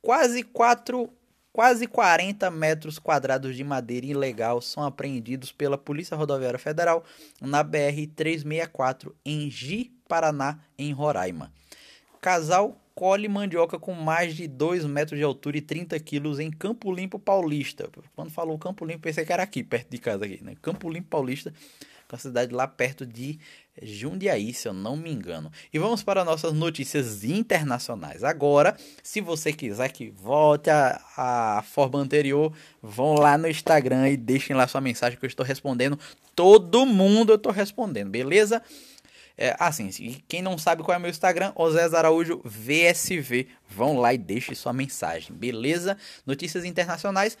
Quase 0.00 0.42
4 0.42 1.08
Quase 1.52 1.86
40 1.86 2.50
metros 2.50 2.98
quadrados 2.98 3.54
de 3.54 3.62
madeira 3.62 4.06
ilegal 4.06 4.62
são 4.62 4.84
apreendidos 4.84 5.52
pela 5.52 5.76
Polícia 5.76 6.16
Rodoviária 6.16 6.58
Federal 6.58 7.04
na 7.42 7.62
BR-364 7.62 9.12
em 9.22 9.50
Ji, 9.50 9.92
Paraná, 10.08 10.60
em 10.78 10.92
Roraima. 10.92 11.52
Casal 12.22 12.80
colhe 12.94 13.28
mandioca 13.28 13.78
com 13.78 13.92
mais 13.92 14.34
de 14.34 14.48
2 14.48 14.86
metros 14.86 15.18
de 15.18 15.24
altura 15.24 15.58
e 15.58 15.60
30 15.60 16.00
quilos 16.00 16.38
em 16.38 16.50
Campo 16.50 16.90
Limpo 16.90 17.18
Paulista. 17.18 17.86
Quando 18.16 18.30
falou 18.30 18.58
Campo 18.58 18.86
Limpo, 18.86 19.00
pensei 19.00 19.22
que 19.22 19.32
era 19.32 19.42
aqui, 19.42 19.62
perto 19.62 19.90
de 19.90 19.98
casa 19.98 20.24
aqui, 20.24 20.42
né? 20.42 20.54
Campo 20.62 20.88
Limpo 20.88 21.08
Paulista, 21.08 21.52
com 22.08 22.16
a 22.16 22.18
cidade 22.18 22.54
lá 22.54 22.66
perto 22.66 23.04
de 23.04 23.38
Jundiaí, 23.80 24.52
se 24.52 24.68
eu 24.68 24.72
não 24.72 24.96
me 24.96 25.10
engano. 25.10 25.50
E 25.72 25.78
vamos 25.78 26.02
para 26.02 26.24
nossas 26.24 26.52
notícias 26.52 27.24
internacionais. 27.24 28.22
Agora, 28.22 28.76
se 29.02 29.20
você 29.20 29.52
quiser 29.52 29.88
que 29.90 30.10
volte 30.10 30.68
a, 30.68 31.00
a 31.16 31.62
forma 31.62 31.98
anterior, 31.98 32.52
vão 32.82 33.14
lá 33.14 33.38
no 33.38 33.48
Instagram 33.48 34.10
e 34.10 34.16
deixem 34.16 34.54
lá 34.54 34.66
sua 34.68 34.80
mensagem 34.80 35.18
que 35.18 35.24
eu 35.24 35.28
estou 35.28 35.46
respondendo. 35.46 35.98
Todo 36.34 36.84
mundo 36.84 37.32
eu 37.32 37.36
estou 37.36 37.52
respondendo, 37.52 38.10
beleza? 38.10 38.62
É, 39.36 39.56
assim, 39.58 39.90
quem 40.28 40.42
não 40.42 40.58
sabe 40.58 40.82
qual 40.82 40.94
é 40.94 40.98
o 40.98 41.00
meu 41.00 41.10
Instagram, 41.10 41.52
Osés 41.54 41.94
Araújo 41.94 42.40
VSV. 42.44 43.48
Vão 43.68 43.98
lá 43.98 44.12
e 44.12 44.18
deixem 44.18 44.54
sua 44.54 44.72
mensagem, 44.72 45.34
beleza? 45.34 45.96
Notícias 46.26 46.64
internacionais. 46.64 47.38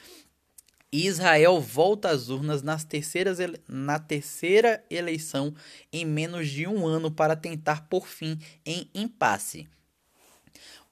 Israel 0.92 1.58
volta 1.58 2.10
às 2.10 2.28
urnas 2.28 2.62
nas 2.62 2.84
terceiras, 2.84 3.38
na 3.66 3.98
terceira 3.98 4.84
eleição 4.90 5.54
em 5.90 6.04
menos 6.04 6.48
de 6.48 6.66
um 6.66 6.86
ano 6.86 7.10
para 7.10 7.34
tentar 7.34 7.88
por 7.88 8.06
fim 8.06 8.38
em 8.66 8.90
impasse. 8.94 9.66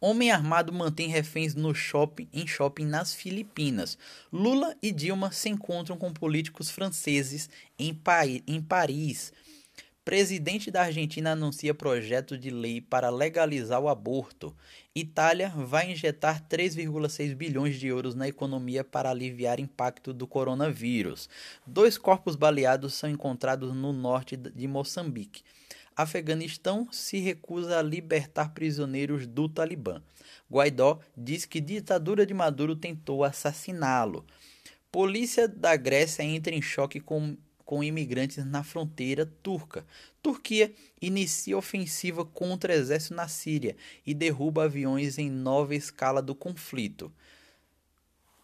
Homem 0.01 0.31
armado 0.31 0.73
mantém 0.73 1.09
reféns 1.09 1.55
no 1.55 1.75
shopping, 1.75 2.27
em 2.33 2.47
shopping 2.47 2.87
nas 2.87 3.13
Filipinas. 3.13 3.99
Lula 4.33 4.75
e 4.83 4.91
Dilma 4.91 5.31
se 5.31 5.51
encontram 5.51 5.99
com 5.99 6.11
políticos 6.11 6.71
franceses 6.71 7.51
em, 7.79 7.93
pa 7.93 8.27
em 8.27 8.63
Paris. 8.63 9.31
Presidente 10.03 10.71
da 10.71 10.83
Argentina 10.83 11.33
anuncia 11.33 11.75
projeto 11.75 12.39
de 12.39 12.49
lei 12.49 12.81
para 12.81 13.11
legalizar 13.11 13.79
o 13.79 13.89
aborto. 13.89 14.57
Itália 14.95 15.51
vai 15.51 15.93
injetar 15.93 16.43
3,6 16.49 17.35
bilhões 17.35 17.79
de 17.79 17.87
euros 17.87 18.15
na 18.15 18.27
economia 18.27 18.83
para 18.83 19.11
aliviar 19.11 19.61
impacto 19.61 20.15
do 20.15 20.27
coronavírus. 20.27 21.29
Dois 21.67 21.99
corpos 21.99 22.35
baleados 22.35 22.95
são 22.95 23.11
encontrados 23.11 23.75
no 23.75 23.93
norte 23.93 24.39
de 24.39 24.67
Moçambique. 24.67 25.43
Afeganistão 25.95 26.89
se 26.91 27.19
recusa 27.19 27.79
a 27.79 27.83
libertar 27.83 28.55
prisioneiros 28.55 29.27
do 29.27 29.51
Talibã. 29.51 30.01
Guaidó 30.51 30.99
diz 31.15 31.45
que 31.45 31.61
ditadura 31.61 32.25
de 32.25 32.33
Maduro 32.33 32.75
tentou 32.75 33.23
assassiná-lo. 33.23 34.25
Polícia 34.91 35.47
da 35.47 35.77
Grécia 35.77 36.23
entra 36.23 36.55
em 36.55 36.63
choque 36.63 37.01
com 37.01 37.37
com 37.71 37.85
imigrantes 37.85 38.45
na 38.45 38.65
fronteira 38.65 39.25
turca. 39.45 39.87
Turquia 40.21 40.75
inicia 41.01 41.57
ofensiva 41.57 42.25
contra 42.25 42.73
o 42.73 42.77
exército 42.77 43.15
na 43.15 43.29
Síria 43.29 43.77
e 44.05 44.13
derruba 44.13 44.65
aviões 44.65 45.19
em 45.19 45.31
nova 45.31 45.73
escala 45.73 46.21
do 46.21 46.35
conflito. 46.35 47.13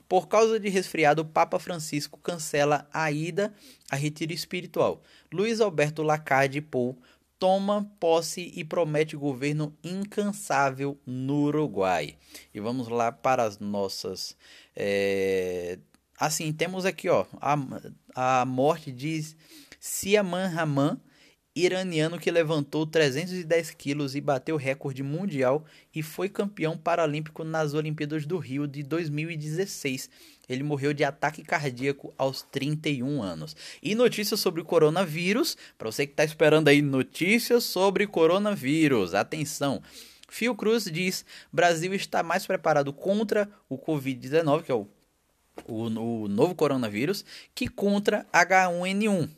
Por 0.09 0.29
causa 0.29 0.61
de 0.61 0.69
resfriado, 0.69 1.23
o 1.23 1.25
Papa 1.25 1.59
Francisco 1.59 2.21
cancela 2.23 2.89
a 2.93 3.11
ida 3.11 3.53
a 3.91 3.97
retiro 3.97 4.33
espiritual. 4.33 5.03
Luiz 5.33 5.61
Alberto 5.61 6.05
Lacarde 6.05 6.61
Pou 6.61 6.97
toma 7.37 7.91
posse 7.99 8.53
e 8.55 8.63
promete 8.63 9.17
governo 9.17 9.77
incansável 9.83 10.97
no 11.05 11.47
Uruguai. 11.47 12.17
E 12.55 12.61
vamos 12.61 12.87
lá 12.87 13.11
para 13.11 13.43
as 13.43 13.59
nossas 13.59 14.37
é, 14.77 15.79
assim, 16.19 16.53
temos 16.53 16.85
aqui, 16.85 17.09
ó, 17.09 17.27
a, 17.41 17.57
a 18.15 18.45
morte 18.45 18.91
de 18.93 19.23
Siaman 19.79 20.49
Rahman, 20.49 21.01
iraniano 21.57 22.19
que 22.19 22.31
levantou 22.31 22.87
310 22.87 23.71
quilos 23.71 24.15
e 24.15 24.21
bateu 24.21 24.57
recorde 24.57 25.03
mundial 25.03 25.65
e 25.95 26.03
foi 26.03 26.29
campeão 26.29 26.77
paralímpico 26.77 27.43
nas 27.45 27.73
Olimpíadas 27.73 28.27
do 28.27 28.37
Rio 28.37 28.67
de 28.67 28.83
2016. 28.83 30.11
Ele 30.47 30.63
morreu 30.63 30.93
de 30.93 31.03
ataque 31.03 31.43
cardíaco 31.43 32.13
aos 32.19 32.43
31 32.43 33.23
anos. 33.23 33.57
E 33.83 33.95
notícias 33.95 34.39
sobre 34.39 34.63
coronavírus, 34.63 35.57
para 35.79 35.91
você 35.91 36.07
que 36.07 36.13
está 36.13 36.25
esperando 36.25 36.69
aí 36.69 36.83
notícias 36.83 37.65
sobre 37.65 38.07
coronavírus, 38.07 39.15
atenção. 39.15 39.83
Fiocruz 40.29 40.85
diz: 40.85 41.25
Brasil 41.51 41.95
está 41.95 42.23
mais 42.23 42.47
preparado 42.47 42.93
contra 42.93 43.49
o 43.69 43.79
Covid-19, 43.79 44.65
que 44.65 44.71
é 44.71 44.75
o 44.75 44.87
o, 45.65 45.85
o 45.85 46.29
novo 46.29 46.55
coronavírus, 46.55 47.25
que 47.55 47.69
contra 47.69 48.27
H1N1. 48.33 49.29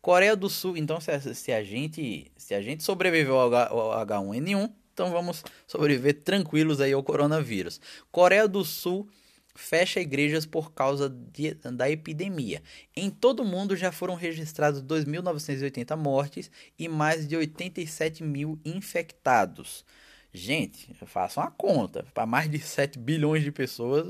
Coreia 0.00 0.36
do 0.36 0.48
Sul, 0.48 0.76
então 0.76 1.00
se, 1.00 1.34
se, 1.34 1.52
a 1.52 1.62
gente 1.62 2.30
se 2.36 2.54
a 2.54 2.62
gente 2.62 2.82
sobreviveu 2.82 3.38
ao, 3.38 3.54
ao 3.54 4.06
H1N1, 4.06 4.70
então 4.94 5.10
vamos 5.10 5.44
sobreviver 5.66 6.22
tranquilos 6.22 6.80
aí 6.80 6.92
ao 6.92 7.02
coronavírus. 7.02 7.80
Coreia 8.10 8.48
do 8.48 8.64
Sul 8.64 9.08
fecha 9.54 10.00
igrejas 10.00 10.46
por 10.46 10.72
causa 10.72 11.08
de, 11.08 11.54
da 11.54 11.90
epidemia. 11.90 12.62
Em 12.94 13.10
todo 13.10 13.40
o 13.40 13.44
mundo 13.44 13.76
já 13.76 13.90
foram 13.90 14.14
registrados 14.14 14.80
2.980 14.82 15.96
mortes 15.96 16.50
e 16.78 16.88
mais 16.88 17.26
de 17.26 17.36
87 17.36 18.22
mil 18.22 18.58
infectados. 18.64 19.84
Gente, 20.32 20.94
façam 21.06 21.42
uma 21.42 21.50
conta. 21.50 22.04
Para 22.14 22.24
mais 22.24 22.48
de 22.48 22.60
7 22.60 22.98
bilhões 22.98 23.42
de 23.42 23.50
pessoas, 23.50 24.06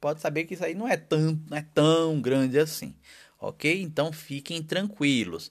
pode 0.00 0.20
saber 0.20 0.44
que 0.44 0.54
isso 0.54 0.64
aí 0.64 0.74
não 0.74 0.88
é 0.88 0.96
tão, 0.96 1.40
não 1.48 1.56
é 1.56 1.62
tão 1.74 2.20
grande 2.20 2.58
assim. 2.58 2.94
Ok? 3.38 3.80
Então 3.82 4.12
fiquem 4.12 4.62
tranquilos. 4.62 5.50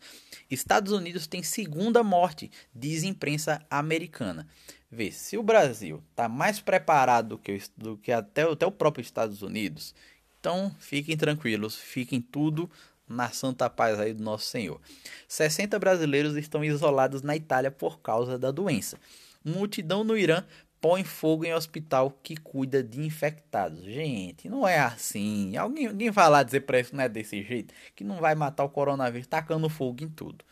Estados 0.50 0.92
Unidos 0.92 1.28
tem 1.28 1.42
segunda 1.42 2.04
morte, 2.04 2.52
diz 2.74 3.04
imprensa 3.04 3.62
americana. 3.70 4.48
Vê, 4.92 5.12
se 5.12 5.38
o 5.38 5.44
Brasil 5.44 6.04
está 6.12 6.28
mais 6.28 6.60
preparado 6.60 7.30
do 7.30 7.38
que, 7.38 7.62
do 7.78 7.98
que 7.98 8.12
até, 8.12 8.44
até 8.44 8.66
o 8.66 8.72
próprio 8.72 9.02
Estados 9.02 9.42
Unidos, 9.42 9.94
então 10.40 10.76
fiquem 10.80 11.16
tranquilos, 11.16 11.76
fiquem 11.76 12.22
tudo 12.22 12.70
na 13.08 13.30
santa 13.30 13.70
paz 13.70 14.00
aí 14.00 14.14
do 14.14 14.24
nosso 14.24 14.46
Senhor. 14.46 14.80
60 15.28 15.78
brasileiros 15.80 16.36
estão 16.36 16.64
isolados 16.64 17.22
na 17.24 17.36
Itália 17.36 17.72
por 17.72 18.00
causa 18.00 18.38
da 18.38 18.52
doença. 18.52 18.98
Multidão 19.44 20.04
no 20.04 20.18
Irã 20.18 20.44
põe 20.82 21.04
fogo 21.04 21.46
em 21.46 21.54
hospital 21.54 22.18
que 22.24 22.36
cuida 22.38 22.84
de 22.84 23.02
infectados. 23.02 23.84
Gente, 23.84 24.50
não 24.50 24.68
é 24.68 24.80
assim. 24.80 25.56
Alguém, 25.58 25.88
alguém 25.88 26.10
vai 26.10 26.30
lá 26.30 26.44
dizer 26.44 26.62
pra 26.62 26.80
isso, 26.80 26.96
não 26.96 27.04
é 27.04 27.10
desse 27.10 27.44
jeito, 27.44 27.74
que 27.96 28.04
não 28.04 28.18
vai 28.18 28.36
matar 28.36 28.64
o 28.64 28.70
coronavírus 28.70 29.28
tacando 29.28 29.70
fogo 29.70 30.04
em 30.04 30.10
tudo. 30.10 30.44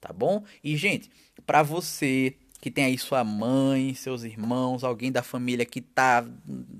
Tá 0.00 0.12
bom? 0.12 0.44
E, 0.64 0.76
gente, 0.76 1.10
para 1.46 1.62
você 1.62 2.36
que 2.60 2.70
tem 2.70 2.84
aí 2.84 2.96
sua 2.96 3.24
mãe, 3.24 3.92
seus 3.92 4.22
irmãos, 4.22 4.84
alguém 4.84 5.10
da 5.10 5.22
família 5.22 5.66
que 5.66 5.80
tá 5.80 6.24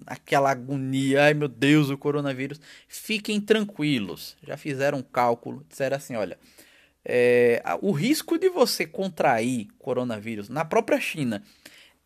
aquela 0.06 0.52
agonia, 0.52 1.24
ai 1.24 1.34
meu 1.34 1.48
Deus, 1.48 1.90
o 1.90 1.98
coronavírus, 1.98 2.60
fiquem 2.86 3.40
tranquilos. 3.40 4.36
Já 4.44 4.56
fizeram 4.56 4.98
um 4.98 5.02
cálculo, 5.02 5.66
disseram 5.68 5.96
assim, 5.96 6.14
olha, 6.14 6.38
é, 7.04 7.60
o 7.80 7.90
risco 7.90 8.38
de 8.38 8.48
você 8.48 8.86
contrair 8.86 9.66
coronavírus 9.80 10.48
na 10.48 10.64
própria 10.64 11.00
China 11.00 11.42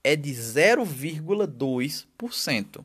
é 0.06 0.14
de 0.14 0.30
0,2%. 0.30 2.84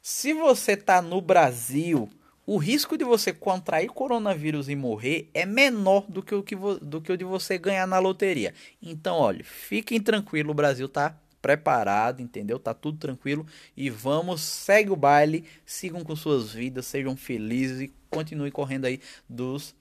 Se 0.00 0.32
você 0.32 0.74
está 0.74 1.02
no 1.02 1.20
Brasil, 1.20 2.08
o 2.46 2.58
risco 2.58 2.96
de 2.96 3.02
você 3.02 3.32
contrair 3.32 3.88
coronavírus 3.88 4.68
e 4.68 4.76
morrer 4.76 5.28
é 5.34 5.44
menor 5.44 6.06
do 6.08 6.22
que 6.22 6.32
o, 6.32 6.40
que 6.40 6.54
do 6.54 7.00
que 7.00 7.10
o 7.10 7.16
de 7.16 7.24
você 7.24 7.58
ganhar 7.58 7.88
na 7.88 7.98
loteria. 7.98 8.54
Então, 8.80 9.16
olha, 9.16 9.42
fiquem 9.42 10.00
tranquilos, 10.00 10.52
o 10.52 10.54
Brasil 10.54 10.88
tá 10.88 11.18
preparado, 11.40 12.22
entendeu? 12.22 12.60
Tá 12.60 12.72
tudo 12.72 12.98
tranquilo 12.98 13.44
e 13.76 13.90
vamos, 13.90 14.42
segue 14.42 14.90
o 14.90 14.96
baile, 14.96 15.44
sigam 15.66 16.04
com 16.04 16.14
suas 16.14 16.52
vidas, 16.52 16.86
sejam 16.86 17.16
felizes 17.16 17.80
e 17.80 17.92
continuem 18.08 18.52
correndo 18.52 18.84
aí 18.84 19.00
dos 19.28 19.74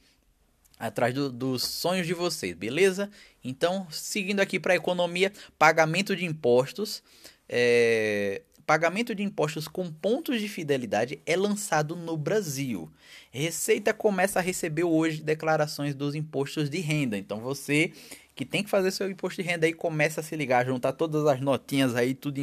atrás 0.80 1.14
do, 1.14 1.32
dos 1.32 1.64
sonhos 1.64 2.08
de 2.08 2.16
vocês, 2.16 2.56
beleza? 2.56 3.12
Então, 3.44 3.88
seguindo 3.90 4.40
aqui 4.40 4.60
para 4.60 4.74
a 4.74 4.76
economia, 4.76 5.32
pagamento 5.58 6.16
de 6.16 6.26
impostos. 6.26 7.04
É, 7.50 8.42
pagamento 8.66 9.14
de 9.14 9.24
impostos 9.24 9.68
com 9.68 9.92
pontos 9.92 10.40
de 10.40 10.48
fidelidade 10.48 11.20
é 11.26 11.36
lançado 11.36 11.96
no 11.96 12.16
Brasil. 12.16 12.90
Receita 13.32 13.94
começa 13.94 14.40
a 14.40 14.42
receber 14.42 14.84
hoje 14.84 15.22
declarações 15.22 15.94
dos 15.94 16.16
impostos 16.16 16.70
de 16.70 16.80
renda. 16.80 17.18
Então, 17.18 17.42
você 17.42 17.92
que 18.34 18.46
tem 18.46 18.64
que 18.64 18.70
fazer 18.70 18.92
seu 18.92 19.10
imposto 19.10 19.42
de 19.42 19.48
renda 19.48 19.66
aí 19.66 19.74
começa 19.74 20.22
a 20.22 20.24
se 20.24 20.36
ligar, 20.36 20.66
juntar 20.66 20.94
todas 20.94 21.26
as 21.28 21.42
notinhas 21.42 21.96
aí, 21.96 22.14
tudo 22.14 22.40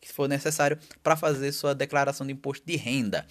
que 0.00 0.12
for 0.12 0.28
necessário 0.28 0.76
para 1.02 1.16
fazer 1.16 1.52
sua 1.52 1.74
declaração 1.74 2.26
de 2.26 2.32
imposto 2.32 2.66
de 2.66 2.76
renda. 2.76 3.24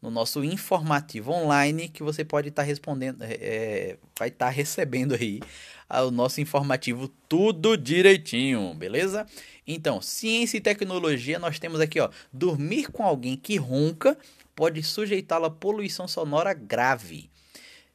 no 0.00 0.10
nosso 0.10 0.44
informativo 0.44 1.32
online 1.32 1.88
que 1.88 2.02
você 2.02 2.24
pode 2.24 2.48
estar 2.48 2.62
tá 2.62 2.66
respondendo, 2.66 3.22
é, 3.22 3.96
vai 4.18 4.28
estar 4.28 4.46
tá 4.46 4.50
recebendo 4.50 5.14
aí 5.14 5.40
o 5.88 6.10
nosso 6.10 6.40
informativo 6.40 7.08
tudo 7.28 7.76
direitinho, 7.76 8.74
beleza? 8.74 9.26
Então, 9.66 10.00
ciência 10.00 10.58
e 10.58 10.60
tecnologia, 10.60 11.38
nós 11.38 11.58
temos 11.58 11.80
aqui, 11.80 12.00
ó, 12.00 12.10
dormir 12.32 12.90
com 12.90 13.02
alguém 13.02 13.36
que 13.36 13.56
ronca 13.56 14.16
pode 14.54 14.82
sujeitá-lo 14.82 15.46
a 15.46 15.50
poluição 15.50 16.08
sonora 16.08 16.52
grave. 16.54 17.30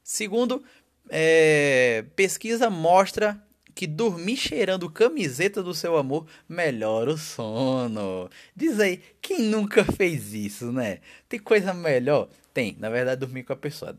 Segundo, 0.03 0.63
é, 1.09 2.05
pesquisa 2.15 2.69
mostra 2.69 3.41
que 3.73 3.87
dormir 3.87 4.37
cheirando 4.37 4.89
camiseta 4.89 5.63
do 5.63 5.73
seu 5.73 5.97
amor 5.97 6.25
melhora 6.47 7.11
o 7.11 7.17
sono. 7.17 8.29
Diz 8.55 8.79
aí, 8.79 9.01
quem 9.21 9.41
nunca 9.41 9.83
fez 9.83 10.33
isso, 10.33 10.71
né? 10.71 10.99
Tem 11.27 11.39
coisa 11.39 11.73
melhor? 11.73 12.27
Tem, 12.53 12.75
na 12.79 12.89
verdade, 12.89 13.19
dormir 13.19 13.43
com 13.43 13.53
a 13.53 13.55
pessoa. 13.55 13.97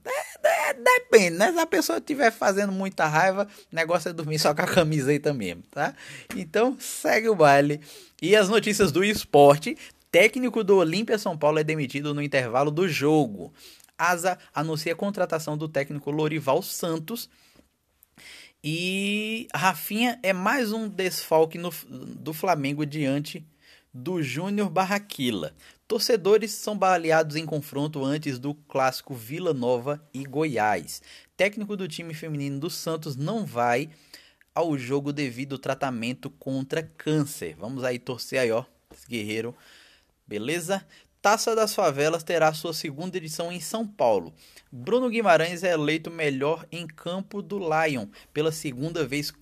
Depende, 0.85 1.39
né? 1.39 1.53
Se 1.53 1.59
a 1.59 1.67
pessoa 1.67 1.99
estiver 1.99 2.31
fazendo 2.31 2.73
muita 2.73 3.07
raiva, 3.07 3.49
o 3.73 3.75
negócio 3.75 4.09
é 4.09 4.13
dormir 4.13 4.39
só 4.39 4.55
com 4.55 4.63
a 4.63 4.67
camiseta 4.67 5.33
mesmo, 5.33 5.63
tá? 5.71 5.95
Então, 6.37 6.77
segue 6.79 7.29
o 7.29 7.35
baile. 7.35 7.81
E 8.21 8.37
as 8.37 8.49
notícias 8.49 8.93
do 8.93 9.05
esporte. 9.05 9.77
Técnico 10.11 10.63
do 10.63 10.77
Olímpia 10.77 11.17
São 11.17 11.39
Paulo 11.39 11.59
é 11.59 11.65
demitido 11.65 12.13
no 12.13 12.21
intervalo 12.21 12.71
do 12.71 12.87
jogo. 12.87 13.51
Asa 13.97 14.37
anuncia 14.55 14.93
a 14.93 14.97
contratação 14.97 15.57
do 15.57 15.67
técnico 15.67 16.11
Lorival 16.11 16.63
Santos 16.63 17.31
e 18.65 19.49
Rafinha 19.53 20.21
é 20.23 20.33
mais 20.33 20.73
um 20.73 20.89
desfalque 20.89 21.59
no, 21.59 21.71
do 21.89 22.33
Flamengo 22.33 22.87
diante 22.87 23.45
do 23.93 24.23
Júnior 24.23 24.71
Barraquila. 24.71 25.53
Torcedores 25.89 26.53
são 26.53 26.79
baleados 26.79 27.37
em 27.37 27.45
confronto 27.45 28.05
antes 28.05 28.39
do 28.39 28.55
clássico 28.55 29.15
Vila 29.15 29.53
Nova 29.53 30.01
e 30.15 30.25
Goiás. 30.25 31.03
Técnico 31.37 31.77
do 31.77 31.89
time 31.89 32.15
feminino 32.15 32.61
do 32.61 32.71
Santos 32.71 33.17
não 33.17 33.45
vai 33.45 33.91
ao 34.55 34.79
jogo 34.79 35.13
devido 35.13 35.55
ao 35.55 35.59
tratamento 35.59 36.31
contra 36.31 36.83
câncer. 36.83 37.57
Vamos 37.59 37.83
aí 37.83 37.99
torcer 37.99 38.39
aí, 38.39 38.53
ó, 38.53 38.65
guerreiro. 39.09 39.55
Beleza? 40.27 40.87
Taça 41.23 41.55
das 41.55 41.73
Favelas 41.73 42.25
terá 42.25 42.53
sua 42.53 42.75
segunda 42.75 43.17
edição 43.17 43.53
em 43.53 43.61
São 43.61 43.87
Paulo. 43.87 44.35
Bruno 44.73 45.09
Guimarães 45.09 45.63
é 45.63 45.71
eleito 45.71 46.11
melhor 46.11 46.67
em 46.73 46.85
campo 46.85 47.41
do 47.41 47.61
Lion 47.61 48.09
pela 48.35 48.51
segunda 48.51 49.07
vez 49.07 49.33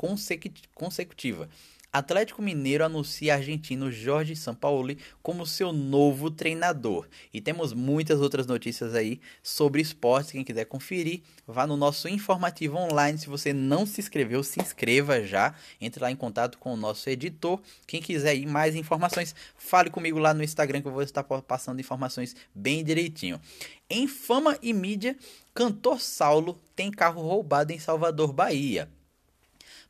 consecutiva. 0.75 1.49
Atlético 1.93 2.41
Mineiro 2.41 2.85
anuncia 2.85 3.35
argentino 3.35 3.91
Jorge 3.91 4.37
Sampaoli 4.37 4.97
como 5.21 5.45
seu 5.45 5.73
novo 5.73 6.31
treinador. 6.31 7.09
E 7.35 7.41
temos 7.41 7.73
muitas 7.73 8.21
outras 8.21 8.47
notícias 8.47 8.95
aí 8.95 9.21
sobre 9.43 9.83
esportes. 9.83 10.31
Quem 10.31 10.45
quiser 10.45 10.67
conferir, 10.67 11.23
vá 11.49 11.67
no 11.67 11.77
nosso 11.77 12.09
informativo 12.09 12.77
online. 12.77 13.19
Se 13.19 13.27
você 13.27 13.53
não 13.53 13.85
se 13.85 14.01
inscreveu, 14.01 14.45
se 14.45 14.61
inscreva 14.61 15.27
já. 15.27 15.53
Entre 15.81 16.01
lá 16.01 16.13
em 16.13 16.17
contato 16.17 16.59
com 16.59 16.73
o 16.73 16.77
nosso 16.77 17.11
editor. 17.11 17.61
Quem 17.89 18.01
quiser 18.01 18.39
mais 18.47 18.77
informações, 18.77 19.35
fale 19.57 19.91
comigo 19.91 20.21
lá 20.21 20.33
no 20.33 20.45
Instagram 20.45 20.81
que 20.81 20.87
eu 20.87 20.93
vou 20.93 21.03
estar 21.03 21.25
passando 21.25 21.81
informações 21.81 22.37
bem 22.55 22.85
direitinho. 22.85 23.41
Em 23.89 24.07
fama 24.07 24.57
e 24.63 24.73
mídia, 24.73 25.17
cantor 25.53 26.01
Saulo 26.01 26.57
tem 26.77 26.89
carro 26.89 27.21
roubado 27.21 27.73
em 27.73 27.81
Salvador, 27.81 28.33
Bahia. 28.33 28.89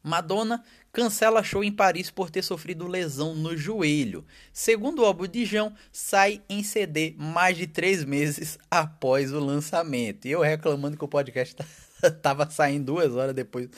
Madonna 0.02 0.64
cancela 0.92 1.42
show 1.42 1.62
em 1.62 1.72
Paris 1.72 2.10
por 2.10 2.30
ter 2.30 2.42
sofrido 2.42 2.86
lesão 2.86 3.34
no 3.34 3.56
joelho. 3.56 4.24
Segundo 4.52 5.02
o 5.02 5.04
álbum 5.04 5.26
de 5.26 5.44
João, 5.44 5.72
sai 5.92 6.42
em 6.48 6.62
CD 6.62 7.14
mais 7.16 7.56
de 7.56 7.66
três 7.66 8.04
meses 8.04 8.58
após 8.70 9.32
o 9.32 9.40
lançamento. 9.40 10.26
E 10.26 10.30
eu 10.30 10.40
reclamando 10.40 10.96
que 10.96 11.04
o 11.04 11.08
podcast 11.08 11.56
tava 12.22 12.48
saindo 12.50 12.86
duas 12.86 13.14
horas 13.14 13.34
depois 13.34 13.68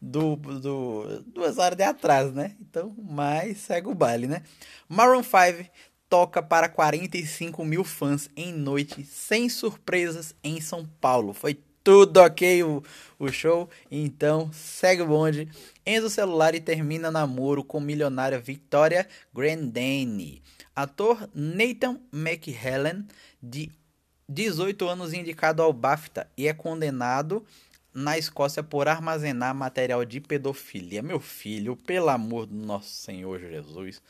do, 0.00 0.36
do 0.36 1.22
duas 1.26 1.58
horas 1.58 1.76
de 1.76 1.84
atraso, 1.84 2.32
né? 2.32 2.54
Então, 2.60 2.94
mas 2.98 3.58
segue 3.58 3.88
o 3.88 3.94
baile, 3.94 4.26
né? 4.26 4.42
Maroon 4.88 5.22
5 5.22 5.68
toca 6.08 6.42
para 6.42 6.68
45 6.68 7.64
mil 7.64 7.84
fãs 7.84 8.30
em 8.36 8.52
noite 8.52 9.04
sem 9.04 9.48
surpresas 9.48 10.34
em 10.42 10.60
São 10.60 10.86
Paulo. 11.00 11.34
Foi 11.34 11.58
tudo 11.82 12.18
ok 12.18 12.62
o, 12.62 12.82
o 13.18 13.30
show. 13.30 13.68
Então, 13.90 14.50
segue 14.52 15.02
o 15.02 15.06
bonde. 15.06 15.48
Enzo 15.84 16.10
Celular 16.10 16.54
e 16.54 16.60
termina 16.60 17.10
namoro 17.10 17.64
com 17.64 17.80
milionária 17.80 18.38
Victoria 18.38 19.06
Grandani. 19.34 20.42
Ator 20.74 21.28
Nathan 21.34 21.98
McHellen, 22.12 23.06
de 23.42 23.70
18 24.28 24.86
anos, 24.88 25.12
indicado 25.12 25.62
ao 25.62 25.72
BAFTA 25.72 26.30
e 26.36 26.46
é 26.46 26.52
condenado 26.52 27.44
na 27.92 28.16
Escócia 28.16 28.62
por 28.62 28.86
armazenar 28.86 29.54
material 29.54 30.04
de 30.04 30.20
pedofilia. 30.20 31.02
Meu 31.02 31.18
filho, 31.18 31.74
pelo 31.74 32.10
amor 32.10 32.46
do 32.46 32.54
nosso 32.54 32.90
Senhor 32.90 33.40
Jesus. 33.40 34.00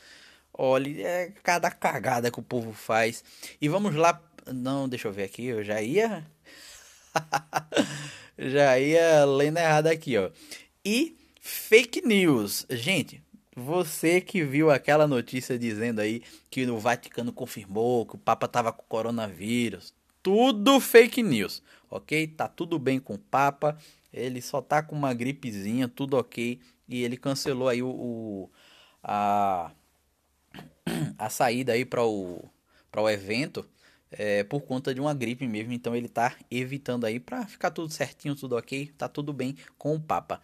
Olha, 0.53 1.07
é 1.07 1.33
cada 1.41 1.71
cagada 1.71 2.29
que 2.29 2.39
o 2.39 2.43
povo 2.43 2.73
faz. 2.73 3.23
E 3.61 3.67
vamos 3.67 3.95
lá. 3.95 4.21
Não, 4.53 4.87
deixa 4.87 5.07
eu 5.07 5.11
ver 5.11 5.23
aqui. 5.23 5.45
Eu 5.45 5.63
já 5.63 5.81
ia 5.81 6.25
Já 8.37 8.79
ia 8.79 9.25
lendo 9.25 9.57
errado 9.57 9.87
aqui, 9.87 10.17
ó. 10.17 10.29
E 10.85 11.17
fake 11.41 12.01
news. 12.05 12.65
Gente, 12.69 13.21
você 13.55 14.21
que 14.21 14.43
viu 14.43 14.71
aquela 14.71 15.07
notícia 15.07 15.59
dizendo 15.59 15.99
aí 15.99 16.21
que 16.49 16.65
o 16.65 16.79
Vaticano 16.79 17.33
confirmou 17.33 18.05
que 18.05 18.15
o 18.15 18.19
Papa 18.19 18.47
tava 18.47 18.71
com 18.71 18.83
coronavírus. 18.83 19.93
Tudo 20.23 20.79
fake 20.79 21.21
news, 21.21 21.61
ok? 21.89 22.27
Tá 22.27 22.47
tudo 22.47 22.79
bem 22.79 22.99
com 22.99 23.15
o 23.15 23.19
Papa. 23.19 23.77
Ele 24.11 24.41
só 24.41 24.61
tá 24.61 24.81
com 24.81 24.95
uma 24.95 25.13
gripezinha, 25.13 25.87
tudo 25.87 26.17
ok. 26.17 26.59
E 26.87 27.03
ele 27.03 27.17
cancelou 27.17 27.67
aí 27.67 27.83
o, 27.83 27.89
o 27.89 28.49
a, 29.03 29.71
a 31.17 31.29
saída 31.29 31.73
aí 31.73 31.85
para 31.85 32.03
o, 32.03 32.49
para 32.91 33.01
o 33.01 33.09
evento 33.09 33.65
é, 34.11 34.43
por 34.43 34.61
conta 34.61 34.93
de 34.93 35.01
uma 35.01 35.13
gripe 35.13 35.47
mesmo. 35.47 35.73
Então 35.73 35.95
ele 35.95 36.07
está 36.07 36.35
evitando 36.49 37.05
aí 37.05 37.19
para 37.19 37.45
ficar 37.47 37.71
tudo 37.71 37.91
certinho, 37.91 38.35
tudo 38.35 38.55
ok, 38.55 38.91
tá 38.97 39.07
tudo 39.07 39.33
bem 39.33 39.55
com 39.77 39.95
o 39.95 39.99
Papa. 39.99 40.41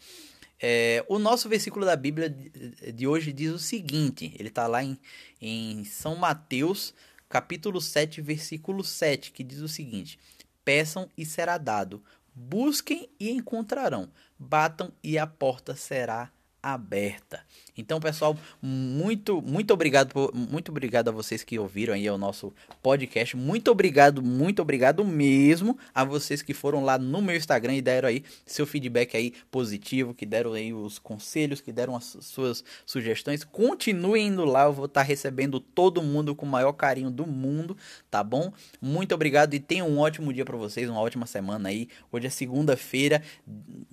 É, 0.62 1.04
o 1.10 1.20
nosso 1.20 1.50
versículo 1.50 1.86
da 1.86 1.96
Bíblia 1.96 2.30
de 2.30 3.08
hoje 3.08 3.34
diz 3.34 3.52
o 3.52 3.60
seguinte: 3.60 4.34
ele 4.40 4.50
está 4.50 4.68
lá 4.68 4.84
em, 4.84 4.98
em 5.42 5.84
São 5.84 6.16
Mateus, 6.16 6.94
capítulo 7.28 7.82
7, 7.82 8.22
versículo 8.22 8.84
7, 8.84 9.32
que 9.32 9.44
diz 9.44 9.60
o 9.60 9.68
seguinte: 9.68 10.18
Peçam 10.64 11.10
e 11.18 11.26
será 11.26 11.58
dado, 11.58 12.02
busquem 12.34 13.10
e 13.20 13.30
encontrarão, 13.30 14.10
batam 14.40 14.92
e 15.04 15.18
a 15.18 15.28
porta 15.28 15.76
será 15.76 16.32
aberta. 16.64 17.46
Então, 17.78 18.00
pessoal, 18.00 18.38
muito 18.62 19.42
muito 19.42 19.74
obrigado 19.74 20.14
por, 20.14 20.34
muito 20.34 20.70
obrigado 20.70 21.10
a 21.10 21.12
vocês 21.12 21.44
que 21.44 21.60
ouviram 21.60 21.94
aí 21.94 22.10
o 22.10 22.18
nosso 22.18 22.54
podcast. 22.82 23.36
Muito 23.36 23.70
obrigado, 23.70 24.22
muito 24.22 24.62
obrigado 24.62 25.04
mesmo 25.04 25.78
a 25.94 26.04
vocês 26.04 26.42
que 26.42 26.54
foram 26.54 26.84
lá 26.84 26.98
no 26.98 27.22
meu 27.22 27.36
Instagram 27.36 27.76
e 27.76 27.82
deram 27.82 28.10
aí 28.10 28.24
seu 28.46 28.66
feedback 28.66 29.18
aí 29.18 29.34
positivo, 29.52 30.14
que 30.14 30.26
deram 30.26 30.54
aí 30.54 30.74
os 30.74 30.98
conselhos, 30.98 31.60
que 31.60 31.72
deram 31.72 31.96
as 31.96 32.18
suas 32.22 32.64
sugestões. 32.86 33.44
Continuem 33.44 34.28
indo 34.28 34.46
lá, 34.46 34.64
eu 34.64 34.74
vou 34.74 34.86
estar 34.86 35.02
tá 35.02 35.08
recebendo 35.08 35.60
todo 35.60 36.02
mundo 36.02 36.34
com 36.34 36.46
o 36.46 36.50
maior 36.50 36.74
carinho 36.74 37.12
do 37.12 37.28
mundo, 37.28 37.78
tá 38.10 38.24
bom? 38.24 38.54
Muito 38.82 39.14
obrigado 39.14 39.54
e 39.54 39.60
tenham 39.60 39.90
um 39.90 40.00
ótimo 40.00 40.32
dia 40.32 40.46
para 40.46 40.58
vocês, 40.58 40.90
uma 40.90 41.02
ótima 41.02 41.26
semana 41.26 41.70
aí. 41.70 41.90
Hoje 42.12 42.28
é 42.28 42.30
segunda-feira. 42.30 43.22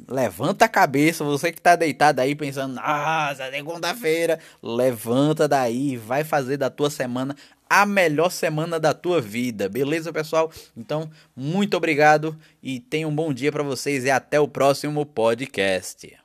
Levanta 0.09 0.67
a 0.67 0.69
cabeça, 0.69 1.25
você 1.25 1.53
que 1.53 1.61
tá 1.61 1.75
deitado 1.75 2.21
aí 2.21 2.35
pensando, 2.35 2.75
nossa, 2.75 3.51
segunda-feira, 3.73 4.39
levanta 4.63 5.49
daí, 5.49 5.97
vai 5.97 6.25
fazer 6.25 6.57
da 6.57 6.69
tua 6.69 6.91
semana 6.91 7.35
a 7.69 7.87
melhor 7.87 8.31
semana 8.31 8.79
da 8.79 8.93
tua 8.93 9.19
vida, 9.19 9.67
beleza, 9.67 10.13
pessoal? 10.13 10.53
Então, 10.77 11.11
muito 11.35 11.75
obrigado 11.75 12.37
e 12.63 12.79
tenha 12.79 13.09
um 13.09 13.15
bom 13.15 13.33
dia 13.33 13.51
para 13.51 13.63
vocês 13.63 14.05
e 14.05 14.11
até 14.11 14.39
o 14.39 14.47
próximo 14.47 15.07
podcast. 15.07 16.22